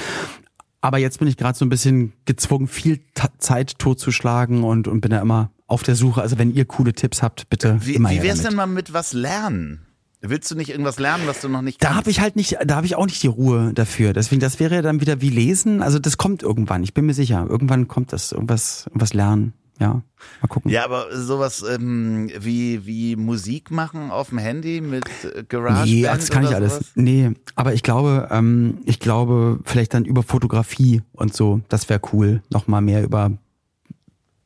[0.81, 2.99] Aber jetzt bin ich gerade so ein bisschen gezwungen, viel
[3.39, 6.21] Zeit totzuschlagen und, und bin da immer auf der Suche.
[6.21, 8.51] Also wenn ihr coole Tipps habt, bitte wie, immer wie wär's damit.
[8.51, 9.86] denn mal mit was lernen?
[10.21, 11.99] Willst du nicht irgendwas lernen, was du noch nicht Da kannst?
[11.99, 14.13] habe ich halt nicht, da habe ich auch nicht die Ruhe dafür.
[14.13, 15.83] Deswegen, das wäre ja dann wieder wie lesen.
[15.83, 16.83] Also das kommt irgendwann.
[16.83, 17.45] Ich bin mir sicher.
[17.47, 19.53] Irgendwann kommt das, irgendwas, irgendwas lernen.
[19.79, 20.01] ja,
[20.41, 20.71] mal gucken.
[20.71, 26.01] Ja, aber sowas ähm, wie, wie Musik machen auf dem Handy mit äh, GarageBand Nee,
[26.01, 26.73] das kann ich alles.
[26.73, 26.91] sowas?
[26.95, 32.01] Nee, aber ich glaube, ähm, ich glaube, vielleicht dann über Fotografie und so, das wäre
[32.11, 32.41] cool.
[32.49, 33.31] Nochmal mehr über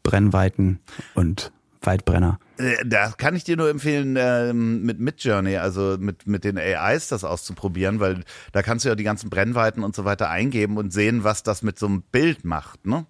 [0.03, 0.80] Brennweiten
[1.15, 1.51] und
[1.82, 2.39] Weitbrenner.
[2.62, 7.07] Äh, Da kann ich dir nur empfehlen, ähm, mit Midjourney, also mit, mit den AIs
[7.07, 10.93] das auszuprobieren, weil da kannst du ja die ganzen Brennweiten und so weiter eingeben und
[10.93, 13.05] sehen, was das mit so einem Bild macht, ne?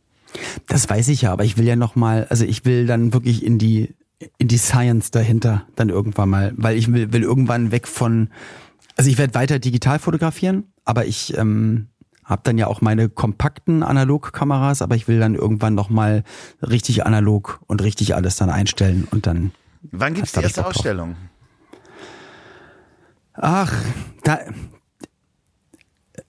[0.68, 3.58] Das weiß ich ja, aber ich will ja nochmal, also ich will dann wirklich in
[3.58, 3.94] die,
[4.38, 8.30] in die Science dahinter dann irgendwann mal, weil ich will, will irgendwann weg von,
[8.96, 11.88] also ich werde weiter digital fotografieren, aber ich ähm,
[12.24, 16.24] habe dann ja auch meine kompakten Analogkameras, aber ich will dann irgendwann nochmal
[16.62, 19.52] richtig analog und richtig alles dann einstellen und dann,
[19.92, 20.66] Wann gibt's die hab erste.
[20.66, 21.16] Ausstellung?
[23.34, 23.74] ach,
[24.24, 24.40] da,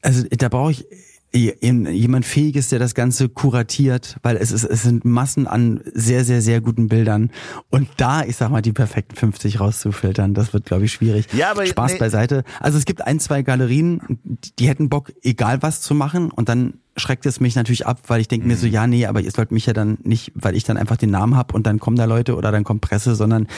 [0.03, 0.87] also da brauche ich
[1.35, 6.43] jemand Fähiges, der das Ganze kuratiert, weil es ist, es sind Massen an sehr, sehr,
[6.43, 7.31] sehr guten Bildern.
[7.71, 11.27] Und da, ich sag mal, die perfekten 50 rauszufiltern, das wird, glaube ich, schwierig.
[11.33, 11.99] Ja, aber Spaß nee.
[11.99, 12.45] beiseite.
[12.61, 14.21] Also es gibt ein, zwei Galerien,
[14.59, 16.31] die hätten Bock, egal was zu machen.
[16.31, 18.73] Und dann schreckt es mich natürlich ab, weil ich denke mir so, Mhm.
[18.73, 21.37] ja, nee, aber ihr sollt mich ja dann nicht, weil ich dann einfach den Namen
[21.37, 23.49] hab und dann kommen da Leute oder dann kommt Presse, sondern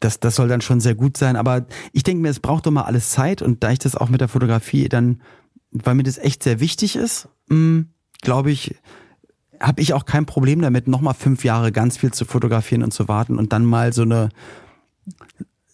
[0.00, 1.36] das, das soll dann schon sehr gut sein.
[1.36, 4.08] Aber ich denke mir, es braucht doch mal alles Zeit und da ich das auch
[4.08, 5.20] mit der Fotografie dann,
[5.72, 7.28] weil mir das echt sehr wichtig ist,
[8.20, 8.74] glaube ich,
[9.60, 13.08] habe ich auch kein Problem damit, nochmal fünf Jahre ganz viel zu fotografieren und zu
[13.08, 14.28] warten und dann mal so eine,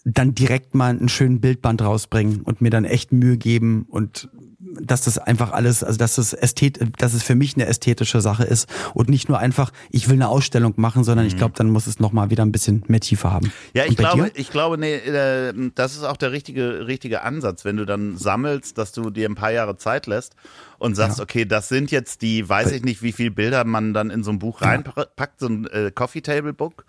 [0.05, 4.29] dann direkt mal einen schönen Bildband rausbringen und mir dann echt Mühe geben und
[4.59, 8.43] dass das einfach alles, also dass es ästhet, dass es für mich eine ästhetische Sache
[8.43, 11.87] ist und nicht nur einfach, ich will eine Ausstellung machen, sondern ich glaube, dann muss
[11.87, 13.47] es nochmal wieder ein bisschen mehr Tiefe haben.
[13.47, 13.51] Mhm.
[13.73, 14.31] Ja, ich glaube, dir?
[14.35, 18.77] ich glaube, nee, äh, das ist auch der richtige, richtige Ansatz, wenn du dann sammelst,
[18.77, 20.35] dass du dir ein paar Jahre Zeit lässt
[20.79, 21.23] und sagst, Ja.
[21.23, 24.31] okay, das sind jetzt die, weiß ich nicht, wie viele Bilder man dann in so
[24.31, 26.85] ein Buch reinpackt, so ein äh, Coffee Table Book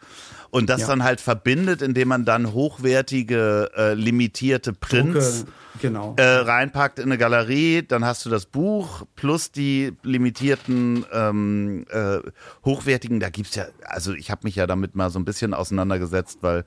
[0.50, 0.86] und das Ja.
[0.86, 5.44] dann halt verbindet, indem man dann hochwertige, äh, limitierte Prints
[5.80, 6.14] genau.
[6.16, 12.18] äh, reinpackt in eine Galerie, dann hast du das Buch plus die limitierten, ähm, äh,
[12.64, 16.38] hochwertigen, da gibt's ja, also ich habe mich ja damit mal so ein bisschen auseinandergesetzt,
[16.42, 16.64] weil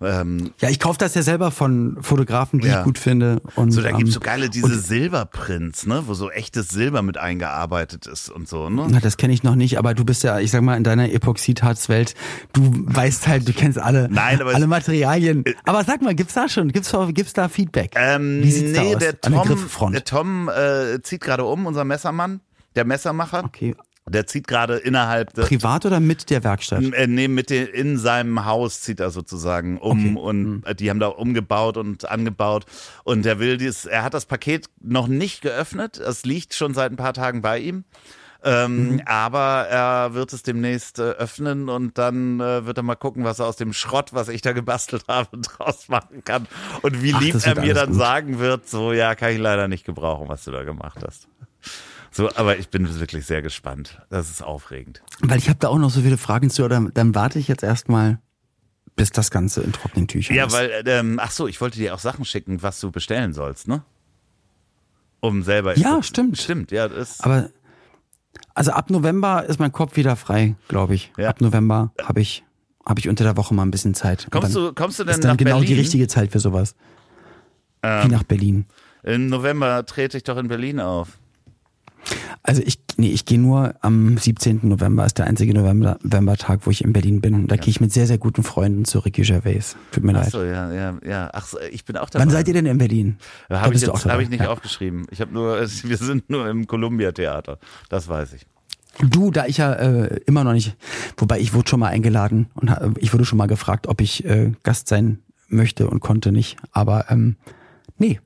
[0.00, 2.78] ähm, Ja, ich kaufe das ja selber von Fotografen, die Ja.
[2.80, 3.40] ich gut finde.
[3.54, 7.16] Und, so, da gibt's ähm, so geile diese Silberprints, ne, wo so echtes Silber mit
[7.18, 8.86] eingearbeitet ist und so, ne?
[8.90, 11.10] Na, das kenne ich noch nicht, aber du bist ja, ich sag mal, in deiner
[11.12, 12.14] Epoxidharzwelt,
[12.52, 15.44] du weißt halt, du kennst alle, Nein, aber es- alle Materialien.
[15.64, 17.92] Aber sag mal, gibt's da schon, gibt's, gibt's da Feedback?
[17.96, 18.98] Ähm, Wie sieht's nee, da aus?
[18.98, 19.94] der der Tom, Griffefront.
[19.94, 22.40] der Tom äh, zieht gerade um, unser Messermann,
[22.74, 23.44] der Messermacher.
[23.44, 23.74] Okay.
[24.08, 26.82] Der zieht gerade innerhalb des, Privat oder mit der Werkstatt?
[26.92, 30.20] Äh, nee, mit den, in seinem Haus zieht er sozusagen um Okay.
[30.20, 32.66] und äh, die haben da umgebaut und angebaut
[33.02, 36.92] und er will dies, er hat das Paket noch nicht geöffnet, es liegt schon seit
[36.92, 37.84] ein paar Tagen bei ihm.
[38.44, 43.24] Ähm, Aber er wird es demnächst äh, öffnen und dann äh, wird er mal gucken,
[43.24, 46.46] was er aus dem Schrott, was ich da gebastelt habe, draus machen kann.
[46.82, 47.98] Und wie Ach, lieb er mir dann gut.
[47.98, 51.26] sagen wird, so ja, kann ich leider nicht gebrauchen, was du da gemacht hast.
[52.16, 54.00] So, aber ich bin wirklich sehr gespannt.
[54.08, 55.02] Das ist aufregend.
[55.20, 57.62] Weil ich habe da auch noch so viele Fragen zu, oder dann warte ich jetzt
[57.62, 58.18] erstmal,
[58.94, 60.52] bis das Ganze in trockenen Tüchern Ja, ist.
[60.54, 63.82] weil, ähm, ach so, ich wollte dir auch Sachen schicken, was du bestellen sollst, ne?
[65.20, 65.76] Um selber.
[65.76, 66.38] Ja, stimmt.
[66.38, 67.20] Stimmt, ja, das.
[67.20, 67.50] Aber
[68.54, 71.12] also ab November ist mein Kopf wieder frei, glaube ich.
[71.18, 71.28] Ja.
[71.28, 72.44] Ab November habe ich
[72.86, 74.28] habe ich unter der Woche mal ein bisschen Zeit.
[74.30, 75.68] Kommst du, kommst du denn ist dann nach genau Berlin?
[75.68, 75.74] Ähm.
[75.74, 76.74] die richtige Zeit für sowas.
[77.82, 78.64] Wie nach Berlin.
[79.02, 81.18] Im November trete ich doch in Berlin auf.
[82.42, 84.60] Also ich, nee, ich gehe nur am 17.
[84.62, 87.34] November, ist der einzige November- Novembertag, wo ich in Berlin bin.
[87.34, 89.76] Und da gehe ich mit sehr, sehr guten Freunden zu Ricky Gervais.
[89.90, 90.30] Tut mir Ach leid.
[90.30, 91.30] so, ja, ja, ja.
[91.32, 92.24] Ach ich bin auch dabei.
[92.24, 93.16] Wann seid ihr denn in Berlin?
[93.50, 94.50] Habe ich, jetzt- hab ich nicht Ja.
[94.50, 95.06] aufgeschrieben.
[95.10, 97.58] Ich habe nur, wir sind nur im Columbia Theater.
[97.88, 98.46] Das weiß ich.
[99.10, 100.74] Du, da ich ja äh, immer noch nicht,
[101.18, 104.52] wobei ich wurde schon mal eingeladen und ich wurde schon mal gefragt, ob ich äh,
[104.62, 106.56] Gast sein möchte und konnte nicht.
[106.72, 107.36] Aber ähm,
[107.98, 108.20] nee,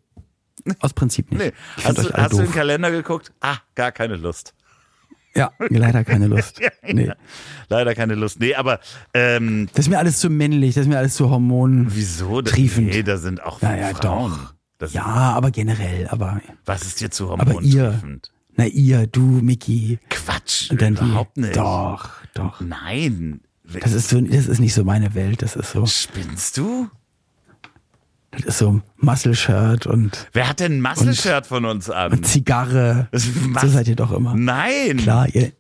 [0.81, 1.41] aus Prinzip nicht.
[1.41, 1.53] Nee.
[1.85, 2.53] Hast, du, hast du in den.
[2.53, 3.33] Kalender geguckt?
[3.41, 4.55] Ah, gar keine Lust.
[5.35, 6.61] Ja, leider keine Lust.
[6.83, 7.11] Nee.
[7.69, 8.41] Leider keine Lust.
[8.41, 8.81] Nee, aber
[9.15, 11.87] ähm, Das ist mir alles zu männlich, das ist mir alles zu Hormonen.
[11.95, 12.43] wieso?
[12.43, 12.89] Triefend.
[12.89, 14.33] Nee, da sind auch Ja, ja, Frauen.
[14.33, 14.55] doch.
[14.79, 18.01] Das, Ja, aber generell, aber Was ist dir zu Aber ihr-
[18.57, 19.99] na ihr, du, Mickey.
[20.11, 21.57] Quatsch, Und dann die, überhaupt nicht.
[21.57, 22.61] Doch, doch.
[22.61, 23.41] Nein.
[23.81, 25.43] Das ist so, das ist nicht so meine Welt.
[25.43, 26.89] Das ist so, Spinnst du?
[28.33, 32.13] Das ist so Muscle Shirt und, Wer hat denn ein Muscle-Shirt von uns an?
[32.13, 33.09] und Zigarre.
[33.13, 34.35] So seid ihr doch immer.
[34.37, 34.99] Nein.
[34.99, 35.53] Klar, ihr,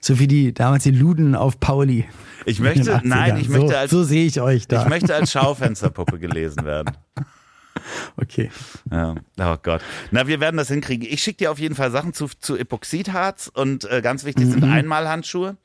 [0.00, 2.06] so wie die damals die Luden auf Pauli.
[2.44, 3.00] Ich möchte, 80ern.
[3.04, 4.82] nein, ich so, möchte als, so sehe ich euch da.
[4.82, 6.96] ich möchte als Schaufensterpuppe gelesen werden.
[8.16, 8.50] Okay.
[8.90, 9.14] Ja.
[9.40, 9.80] Oh Gott.
[10.10, 11.06] Na, wir werden das hinkriegen.
[11.08, 14.64] Ich schicke dir auf jeden Fall Sachen zu, zu Epoxidharz und äh, ganz wichtig sind
[14.64, 15.56] Einmalhandschuhe.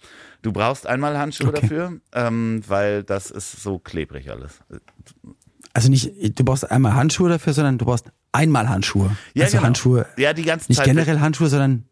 [0.43, 1.61] Du brauchst Einmalhandschuhe Okay.
[1.61, 4.59] dafür, ähm, weil das ist so klebrig alles.
[5.73, 9.15] Also nicht, du brauchst einmal Handschuhe dafür, sondern du brauchst einmal Handschuhe.
[9.33, 9.65] Ja, also genau.
[9.65, 10.05] Handschuhe.
[10.17, 10.85] Ja, die ganze Nicht Zeit.
[10.85, 11.85] generell Handschuhe, sondern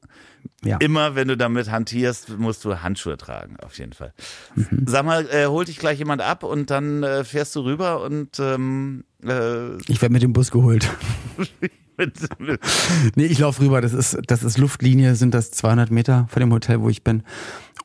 [0.64, 0.78] ja.
[0.78, 4.14] Immer wenn du damit hantierst, musst du Handschuhe tragen, auf jeden Fall.
[4.56, 4.86] Mhm.
[4.88, 8.40] Sag mal, äh, holt dich gleich jemand ab und dann äh, fährst du rüber und
[8.40, 10.88] ähm, äh, Ich werde mit dem Bus geholt.
[12.02, 12.60] mit, mit,
[13.16, 13.82] Nee, ich laufe rüber.
[13.82, 17.24] Das ist, das ist Luftlinie, sind das 200 Meter von dem Hotel, wo ich bin.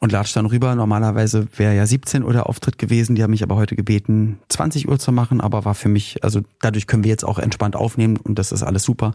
[0.01, 0.75] Und latsch dann rüber.
[0.75, 3.15] Normalerweise wäre ja 17 Uhr der Auftritt gewesen.
[3.17, 5.41] Die haben mich aber heute gebeten, 20 Uhr zu machen.
[5.41, 8.63] Aber war für mich, also dadurch können wir jetzt auch entspannt aufnehmen und das ist
[8.63, 9.15] alles super.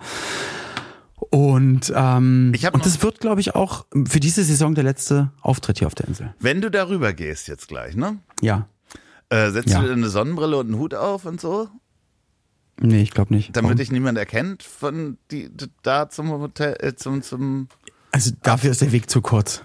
[1.30, 5.88] Und, ähm, und das wird, glaube ich, auch für diese Saison der letzte Auftritt hier
[5.88, 6.34] auf der Insel.
[6.40, 8.18] wenn du darüber gehst jetzt gleich, ne?
[8.42, 8.68] Ja.
[9.30, 9.80] Äh, setzt Ja.
[9.82, 11.70] du dir eine Sonnenbrille und einen Hut auf und so,
[12.82, 13.56] Nee, ich glaube nicht.
[13.56, 15.50] damit dich niemand erkennt von die,
[15.84, 17.68] da zum Hotel, äh, zum zum.
[18.12, 19.62] Also dafür ist der Weg zu kurz.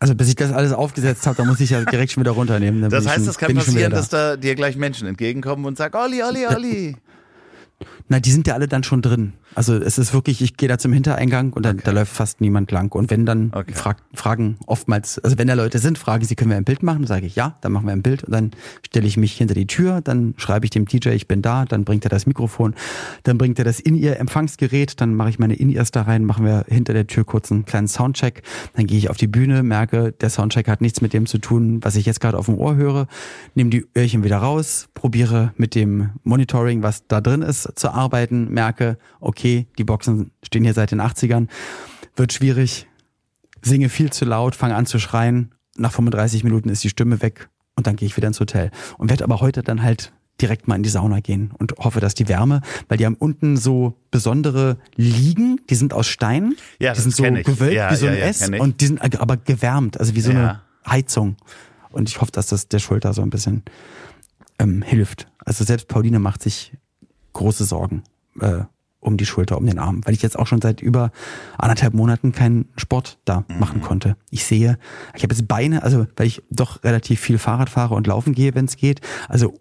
[0.00, 2.90] Also bis ich das alles aufgesetzt habe, da muss ich ja direkt schon wieder runternehmen.
[2.90, 3.96] Das heißt, es kann passieren, da.
[3.98, 6.96] dass da dir gleich Menschen entgegenkommen und sagen, Olli, Olli, Olli.
[8.08, 9.32] Na, die sind ja alle dann schon drin.
[9.54, 12.70] Also es ist wirklich, ich gehe da zum Hintereingang und dann, da läuft fast niemand
[12.70, 12.92] lang.
[12.92, 13.72] Und wenn dann Okay.
[13.72, 17.02] frag, fragen oftmals, also wenn da Leute sind, fragen sie, können wir ein Bild machen?
[17.02, 18.50] Dann sage ich ja, dann machen wir ein Bild und dann
[18.84, 21.84] stelle ich mich hinter die Tür, dann schreibe ich dem DJ, ich bin da, dann
[21.84, 22.74] bringt er das Mikrofon,
[23.22, 26.92] dann bringt er das In-Ear-Empfangsgerät, dann mache ich meine In-Ears da rein, machen wir hinter
[26.92, 28.42] der Tür kurz einen kleinen Soundcheck,
[28.74, 31.78] dann gehe ich auf die Bühne, merke, der Soundcheck hat nichts mit dem zu tun,
[31.82, 33.06] was ich jetzt gerade auf dem Ohr höre,
[33.54, 38.50] nehme die Öhrchen wieder raus, probiere mit dem Monitoring, was da drin ist, zu arbeiten,
[38.52, 41.48] merke, okay, die Boxen stehen hier seit den 80ern,
[42.16, 42.86] wird schwierig,
[43.62, 47.48] singe viel zu laut, fange an zu schreien, nach 35 Minuten ist die Stimme weg
[47.76, 48.70] und dann gehe ich wieder ins Hotel.
[48.98, 52.14] Und werde aber heute dann halt direkt mal in die Sauna gehen und hoffe, dass
[52.14, 57.00] die Wärme, weil die haben unten so besondere Liegen, die sind aus Stein, Ja, die
[57.00, 57.44] sind so ich.
[57.46, 60.30] gewölbt Ja, wie so ein ja, S und die sind aber gewärmt, also wie so
[60.30, 61.36] eine Heizung.
[61.90, 63.62] Und ich hoffe, dass das der Schulter so ein bisschen
[64.58, 65.28] ähm, hilft.
[65.44, 66.72] Also selbst Pauline macht sich
[67.34, 68.02] große Sorgen
[68.40, 68.60] äh,
[69.00, 71.10] um die Schulter, um den Arm, weil ich jetzt auch schon seit über
[71.58, 73.58] anderthalb Monaten keinen Sport da Mhm.
[73.60, 74.16] machen konnte.
[74.30, 74.78] Ich sehe,
[75.14, 78.54] ich habe jetzt Beine, also weil ich doch relativ viel Fahrrad fahre und laufen gehe,
[78.54, 79.02] wenn es geht.
[79.28, 79.52] Also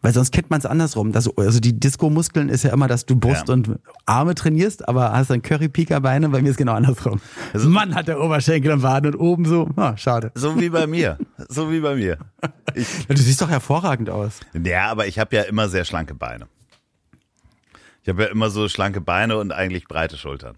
[0.00, 1.10] weil sonst kennt man es andersrum.
[1.12, 3.54] Das, also die Disco-Muskeln ist ja immer, dass du Brust Ja.
[3.54, 6.28] und Arme trainierst, aber hast dann Curry-Pika-Beine.
[6.28, 7.20] Bei mir ist genau andersrum.
[7.52, 9.68] Also Mann hat der Oberschenkel am Waden und oben so.
[9.76, 10.30] Ah, schade.
[10.36, 11.18] So wie bei mir.
[11.48, 12.18] So wie bei mir.
[12.74, 14.40] Ich, Du siehst doch hervorragend aus.
[14.62, 16.46] ja, aber ich habe ja immer sehr schlanke Beine.
[18.08, 20.56] Ich habe ja immer so schlanke Beine und eigentlich breite Schultern.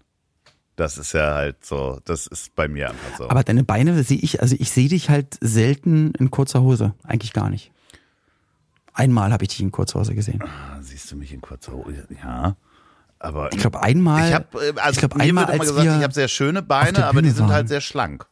[0.77, 3.29] Das ist ja halt so, das ist bei mir einfach so.
[3.29, 6.93] Aber deine Beine sehe ich, also ich sehe dich halt selten in kurzer Hose.
[7.03, 7.73] Eigentlich gar nicht.
[8.93, 10.41] Einmal habe ich dich in kurzer Hose gesehen.
[10.41, 12.07] Ah, Siehst du mich in kurzer Hose?
[12.23, 12.55] Ja.
[13.19, 14.29] Aber Ich glaube einmal.
[14.29, 14.47] ich habe,
[14.81, 17.05] also ich glaube mir einmal, wird immer als gesagt, wir ich habe sehr schöne Beine,
[17.05, 17.53] aber die sind waren.
[17.53, 18.27] halt sehr schlank.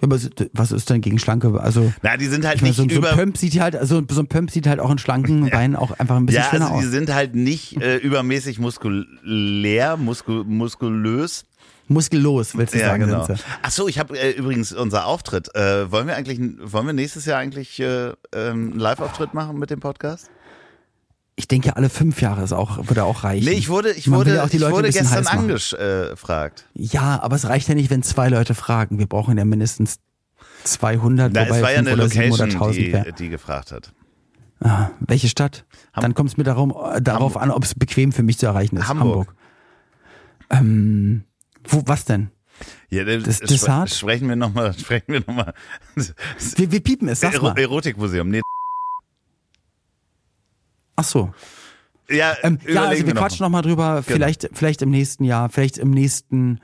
[0.00, 0.18] Ja, aber
[0.52, 1.58] was ist denn gegen schlanke?
[1.60, 3.76] Also Na, die sind halt meine, nicht so, ein- so über ein Pump sieht halt,
[3.76, 6.50] also so ein Pump sieht halt auch in schlanken Beinen auch einfach ein bisschen Ja,
[6.50, 6.92] schöner also die aus.
[6.92, 11.44] sind halt nicht äh, übermäßig muskulär, muskul muskulös.
[11.86, 13.04] Muskellos, willst du Ja, sagen?
[13.06, 13.26] genau.
[13.62, 15.54] Ach so, ich habe äh, übrigens unser Auftritt.
[15.54, 19.68] Äh, wollen wir eigentlich, wollen wir nächstes Jahr eigentlich äh, ähm, einen Live-Auftritt machen mit
[19.68, 20.30] dem Podcast?
[21.36, 23.44] Ich denke, alle fünf Jahre ist auch, würde auch reichen.
[23.46, 26.66] Nee, ich wurde, ich Man wurde, ja ich wurde gestern angefragt.
[26.74, 28.98] Ja, aber es reicht ja nicht, wenn zwei Leute fragen.
[29.00, 29.96] Wir brauchen ja mindestens
[30.62, 32.62] 200, Na, wobei es war ja 5 eine oder 7 oder Location,
[32.94, 33.92] 1000 die, die gefragt hat.
[34.60, 35.66] Ah, welche Stadt?
[35.92, 38.46] Ham- Dann kommt es mir darum, äh, darauf an, ob es bequem für mich zu
[38.46, 38.86] erreichen ist.
[38.88, 39.34] Hamburg.
[40.50, 41.24] Ähm,
[41.66, 42.30] wo, was denn?
[42.90, 43.98] Ja, äh, Das- spre- das?
[43.98, 45.52] Sprechen wir nochmal, sprechen wir nochmal.
[46.56, 47.58] Wir, wir piepen es, sag's mal.
[47.58, 48.28] Erotikmuseum.
[48.30, 48.40] Nee.
[50.96, 51.32] Ach so.
[52.10, 54.02] Ja, Ähm, ja, also wir noch quatschen noch mal drüber.
[54.02, 56.60] Vielleicht, vielleicht im nächsten Jahr, vielleicht im nächsten,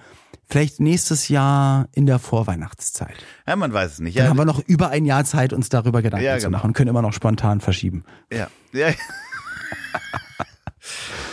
[0.48, 3.14] vielleicht nächstes Jahr in der Vorweihnachtszeit.
[3.46, 4.18] Ja, man weiß es nicht.
[4.18, 6.58] Dann Ja, haben wir noch über ein Jahr Zeit, uns darüber Gedanken Ja, zu genau.
[6.58, 6.74] machen.
[6.74, 8.04] Können immer noch spontan verschieben.
[8.30, 8.88] ja, ja.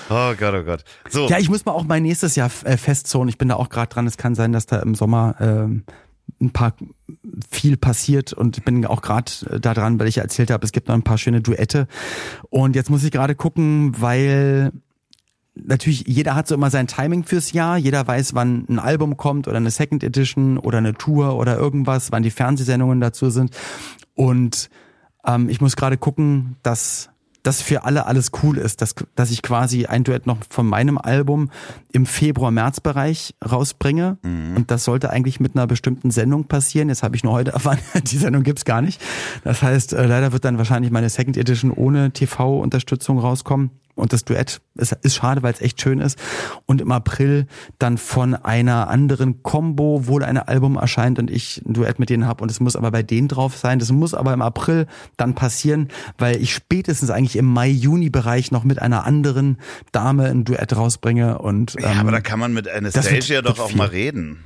[0.10, 0.84] oh Gott, oh Gott.
[1.10, 3.28] So, Ja, ich muss mal auch mein nächstes Jahr äh, festzurren.
[3.30, 4.08] Ich bin da auch gerade dran.
[4.08, 5.84] Es kann sein, dass da im Sommer ähm,
[6.40, 6.74] ein paar
[7.50, 10.88] viel passiert und ich bin auch gerade da dran, weil ich erzählt habe, es gibt
[10.88, 11.88] noch ein paar schöne Duette.
[12.50, 14.72] Und jetzt muss ich gerade gucken, weil
[15.56, 17.78] natürlich jeder hat so immer sein Timing fürs Jahr.
[17.78, 22.12] Jeder weiß, wann ein Album kommt oder eine Second Edition oder eine Tour oder irgendwas,
[22.12, 23.52] wann die Fernsehsendungen dazu sind.
[24.14, 24.70] Und
[25.26, 27.10] ähm, ich muss gerade gucken, dass
[27.48, 30.98] das für alle alles cool ist, dass, dass ich quasi ein Duett noch von meinem
[30.98, 31.50] Album
[31.94, 34.18] im Februar-März-Bereich rausbringe.
[34.58, 36.90] Und das sollte eigentlich mit einer bestimmten Sendung passieren.
[36.90, 39.02] Jetzt habe ich nur heute erfahren, die Sendung gibt's gar nicht.
[39.46, 44.24] Das heißt, äh, leider wird dann wahrscheinlich meine Second Edition ohne TV-Unterstützung rauskommen, und das
[44.24, 46.18] Duett ist, ist schade, weil es echt schön ist.
[46.66, 47.48] Und im April
[47.80, 52.26] dann von einer anderen Combo wohl ein Album erscheint und ich ein Duett mit denen
[52.28, 53.80] habe und es muss aber bei denen drauf sein.
[53.80, 54.88] Das muss aber im April
[55.18, 59.58] dann passieren, weil ich spätestens eigentlich im Mai-Juni-Bereich noch mit einer anderen
[59.92, 61.40] Dame ein Duett rausbringe.
[61.40, 63.78] Und, ja, ähm, aber da kann man mit Anastasia wird- doch wird auch viel.
[63.78, 64.44] mal reden.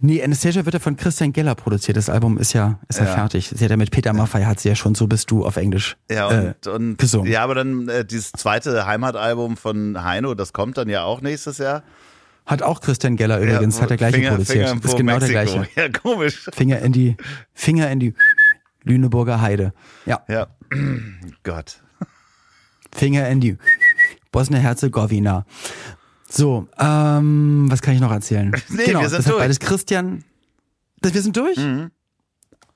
[0.00, 1.96] Nee, Anastasia wird ja von Christian Geller produziert.
[1.96, 3.14] Das Album ist ja, ist ja, Ja.
[3.14, 3.52] fertig.
[3.54, 5.96] Sie hat ja mit Peter Maffay hat sie ja schon So bist du auf Englisch
[6.10, 7.30] Ja, äh, und, und gesungen.
[7.30, 11.58] ja, aber dann äh, dieses zweite Heimatalbum von Heino, das kommt dann ja auch nächstes
[11.58, 11.82] Jahr.
[12.46, 14.68] Hat auch Christian Geller übrigens, ja, hat der gleiche Finger, produziert.
[14.70, 15.58] Finger ist genau der Mexiko.
[15.64, 15.80] gleiche.
[15.80, 16.48] Ja, komisch.
[16.54, 17.16] Finger in die,
[17.52, 18.14] Finger in die
[18.84, 19.72] Lüneburger Heide.
[20.06, 20.46] Ja, Ja,
[21.42, 21.82] Gott.
[22.94, 23.58] Finger in die
[24.32, 25.44] Bosnien-Herzegowina.
[26.30, 28.52] So, ähm, was kann ich noch erzählen?
[28.68, 29.42] Nee, genau, wir sind das hat durch.
[29.42, 30.24] beides Christian.
[31.00, 31.58] Das, wir sind durch?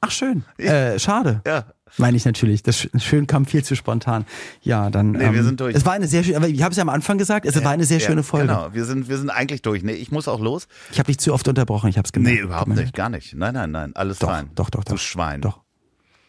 [0.00, 0.44] Ach schön.
[0.58, 1.42] Äh, schade.
[1.46, 1.66] Ja.
[1.98, 2.62] Meine ich natürlich.
[2.62, 4.24] Das Sch- Schön kam viel zu spontan.
[4.62, 5.12] Ja, dann.
[5.12, 5.74] Nee, wir sind durch.
[5.76, 7.70] Es war eine sehr schöne, aber ich habe es ja am Anfang gesagt, es war
[7.72, 8.46] eine sehr Ja, schöne Folge.
[8.46, 9.82] Genau, wir sind, wir sind eigentlich durch.
[9.82, 10.68] Nee, ich muss auch los.
[10.90, 12.38] Ich habe dich zu oft unterbrochen, ich habe es gemerkt.
[12.38, 13.34] Nee, überhaupt nicht, gar nicht.
[13.34, 14.48] Nein, nein, nein, alles Doch, fein.
[14.54, 14.92] doch, doch, doch.
[14.94, 15.42] Du Schwein.
[15.42, 15.60] Doch.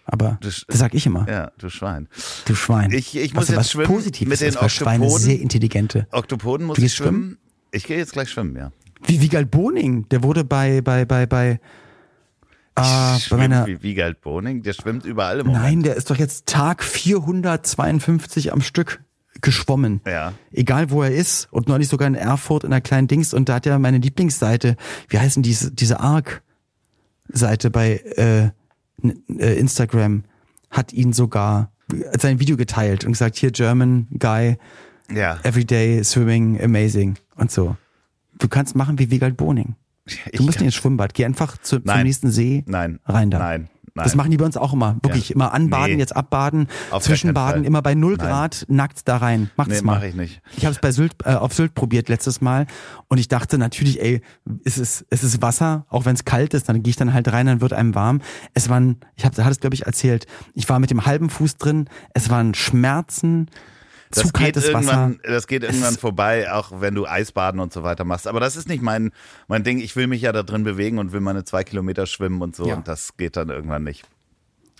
[0.05, 1.25] Aber Sch- das sag ich immer.
[1.29, 2.07] Ja, du Schwein.
[2.45, 2.91] Du Schwein.
[2.91, 5.25] Ich- ich was, muss jetzt was schwimmen Positiv mit ist, den das, weil Schweine Oktopoden.
[5.25, 6.07] sehr intelligente.
[6.11, 7.37] Oktopoden muss ich gehst schwimmen.
[7.71, 8.71] Ich gehe jetzt gleich schwimmen, ja.
[9.05, 11.59] Wie Wiegald Boning, der wurde bei bei bei bei
[12.75, 12.81] äh,
[13.29, 15.63] bei meiner wie Wiegald Boning, der schwimmt überall im Moment.
[15.63, 19.01] Nein, der ist doch jetzt Tag 452 am Stück
[19.41, 20.01] geschwommen.
[20.05, 20.33] Ja.
[20.51, 23.55] Egal wo er ist und neulich sogar in Erfurt in einer kleinen Dings und da
[23.55, 24.75] hat er meine Lieblingsseite,
[25.09, 26.41] wie heißen diese diese Arc
[27.29, 28.49] Seite bei äh,
[29.37, 30.23] Instagram
[30.69, 31.71] hat ihn sogar
[32.19, 34.57] sein Video geteilt und gesagt hier German guy
[35.13, 35.39] Ja.
[35.43, 37.75] everyday swimming amazing und so.
[38.39, 39.75] Du kannst machen wie Wiegald Boning.
[40.05, 42.99] Ich Du musst kann- nicht ins Schwimmbad, geh einfach zu, zum nächsten See Nein.
[43.05, 43.39] rein da.
[43.39, 43.69] Nein.
[43.95, 44.05] Nein.
[44.05, 44.95] Das machen die bei uns auch immer.
[45.03, 45.35] Wirklich Ja.
[45.35, 45.99] immer anbaden, Nee.
[45.99, 48.27] jetzt abbaden, Auf zwischenbaden, immer bei null Nein.
[48.27, 49.51] Grad nackt da rein.
[49.55, 49.97] Mach Nee, mal.
[49.99, 50.41] mach ich nicht.
[50.57, 52.65] Ich habe es bei Sylt, äh, auf Sylt probiert letztes Mal
[53.07, 54.21] und ich dachte natürlich, ey,
[54.65, 57.31] es ist, es ist Wasser, auch wenn es kalt ist, dann gehe ich dann halt
[57.31, 58.21] rein, dann wird einem warm.
[58.55, 60.25] Es waren, ich habe, hat es glaube ich erzählt,
[60.55, 63.47] ich war mit dem halben Fuß drin, es waren Schmerzen,
[64.15, 64.75] Das geht, kaltes Wasser.
[64.75, 68.27] irgendwann, das geht irgendwann Es- vorbei, auch wenn du Eisbaden und so weiter machst.
[68.27, 69.11] Aber das ist nicht mein,
[69.47, 69.79] mein Ding.
[69.79, 72.67] Ich will mich ja da drin bewegen und will meine zwei Kilometer schwimmen und so.
[72.67, 72.75] Ja.
[72.75, 74.03] Und das geht dann irgendwann nicht.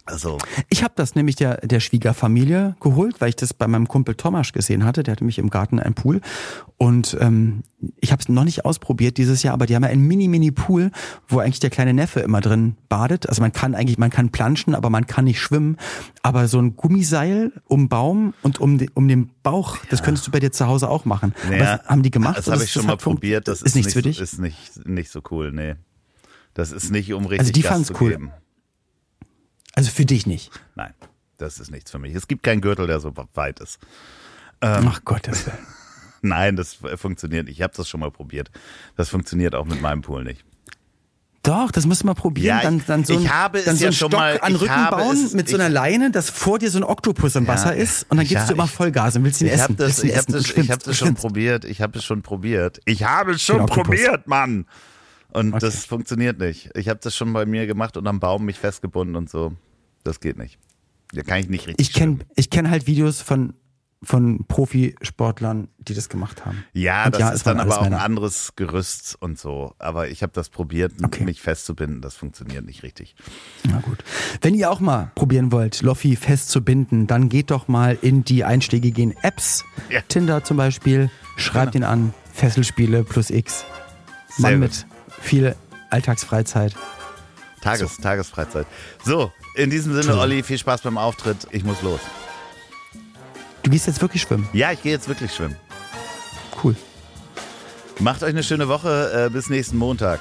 [0.06, 0.38] Also,
[0.70, 4.52] Ich habe das nämlich der, der Schwiegerfamilie geholt, weil ich das bei meinem Kumpel Tomasch
[4.52, 5.02] gesehen hatte.
[5.02, 6.20] Der hatte mich im Garten einen Pool.
[6.78, 7.64] Und ähm,
[8.02, 10.92] ich habe es noch nicht ausprobiert dieses Jahr, aber die haben ja einen Mini-Mini-Pool,
[11.30, 13.30] wo eigentlich der kleine Neffe immer drin badet.
[13.30, 15.78] Also man kann eigentlich, man kann planschen, aber man kann nicht schwimmen.
[16.22, 20.32] Aber so ein Gummiseil um Baum und um, den- um den Bauch, das könntest du
[20.32, 21.34] bei dir zu Hause auch machen.
[21.46, 22.38] aber naja, das haben die gemacht?
[22.40, 23.48] Das habe ich schon das mal probiert.
[23.48, 24.20] Das ist, ist, nichts nicht, für dich?
[24.20, 25.76] Ist nicht, nicht so cool, nee.
[26.54, 28.10] Das ist nicht, um richtig Also die Gas zu cool.
[28.12, 28.32] geben.
[29.76, 30.52] Also für dich nicht.
[30.76, 30.94] Nein,
[31.38, 32.16] das ist nichts für mich.
[32.16, 33.80] Es gibt keinen Gürtel, der so weit ist.
[34.62, 35.46] Ach Gott, das
[36.22, 37.48] Nein, das funktioniert.
[37.48, 37.58] nicht.
[37.58, 38.50] Ich habe das schon mal probiert.
[38.96, 40.46] Das funktioniert auch mit meinem Pool nicht.
[41.46, 42.46] Doch, das musst du mal probieren.
[42.58, 44.20] Ja, dann, ich- dann so ich ein, habe es dann so ja einen schon Stock
[44.22, 46.86] mal- an Rücken habe bauen es- mit so einer Leine, dass vor dir so ein
[46.86, 49.54] Oktopus im Wasser ist und dann gibst Ja, du immer Vollgas und willst ihn Ich
[49.54, 49.64] essen.
[49.64, 51.66] habe das, ihn ich hab essen das, ich hab das schon probiert.
[51.66, 52.80] Ich habe es schon probiert.
[52.86, 54.66] Ich habe es schon probiert, Mann.
[55.34, 55.60] Und Okay.
[55.62, 56.70] das funktioniert nicht.
[56.76, 59.54] Ich habe das schon bei mir gemacht und am Baum mich festgebunden und so.
[60.04, 60.58] Das geht nicht.
[61.14, 61.88] Da kann ich nicht richtig.
[61.90, 62.20] Ich kenne
[62.50, 63.54] kenn halt Videos von,
[64.02, 66.64] von Profisportlern, die das gemacht haben.
[66.74, 69.74] Ja, Und das ja, ist dann aber auch ein anderes Gerüst und so.
[69.80, 71.24] Aber ich habe das probiert, Okay.
[71.24, 72.02] mich festzubinden.
[72.02, 73.16] Das funktioniert nicht richtig.
[73.64, 74.04] Na gut.
[74.42, 79.16] Wenn ihr auch mal probieren wollt, Loffi festzubinden, dann geht doch mal in die einschlägigen
[79.22, 79.64] Apps.
[79.90, 80.02] Ja.
[80.02, 81.10] Tinder zum Beispiel.
[81.38, 82.14] Schreibt ihn an.
[82.34, 83.66] Fesselspiele plus X.
[84.40, 84.86] Mann mit
[85.24, 85.56] viel
[85.90, 86.76] Alltagsfreizeit.
[87.62, 88.04] Tages, so.
[88.04, 88.68] Tagesfreizeit.
[89.04, 91.48] So, in diesem Sinne, Olli, viel Spaß beim Auftritt.
[91.52, 92.02] Ich muss los.
[93.64, 94.48] Du gehst jetzt wirklich schwimmen?
[94.52, 95.56] Ja, ich gehe jetzt wirklich schwimmen.
[96.62, 96.76] Cool.
[98.00, 99.28] Macht euch eine schöne Woche.
[99.28, 100.20] Äh, bis nächsten Montag.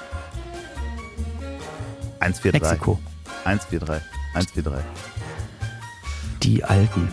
[2.20, 2.52] 143.
[2.52, 3.00] Mexiko.
[3.44, 4.08] 143.
[4.34, 4.84] 143.
[6.42, 7.08] Die Alten.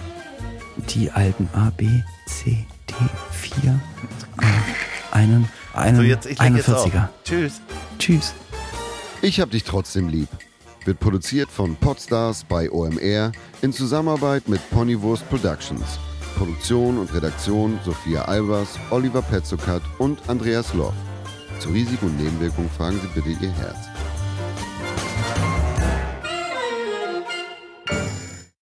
[0.89, 1.49] Die Alten.
[1.53, 1.87] A, B,
[2.27, 2.93] C, D,
[3.31, 3.79] 4,
[4.37, 5.58] A, 41.
[5.73, 7.09] Einem, so, jetzt, ich 41er.
[7.23, 7.61] Tschüss.
[7.97, 8.33] Tschüss.
[9.21, 10.29] Ich hab dich trotzdem lieb.
[10.85, 15.99] Wird produziert von Podstars bei OMR in Zusammenarbeit mit Ponywurst Productions.
[16.37, 20.93] Produktion und Redaktion Sophia Albers, Oliver Petzokat und Andreas Loff.
[21.59, 23.88] Zu Risiken und Nebenwirkungen fragen Sie bitte Ihr Herz.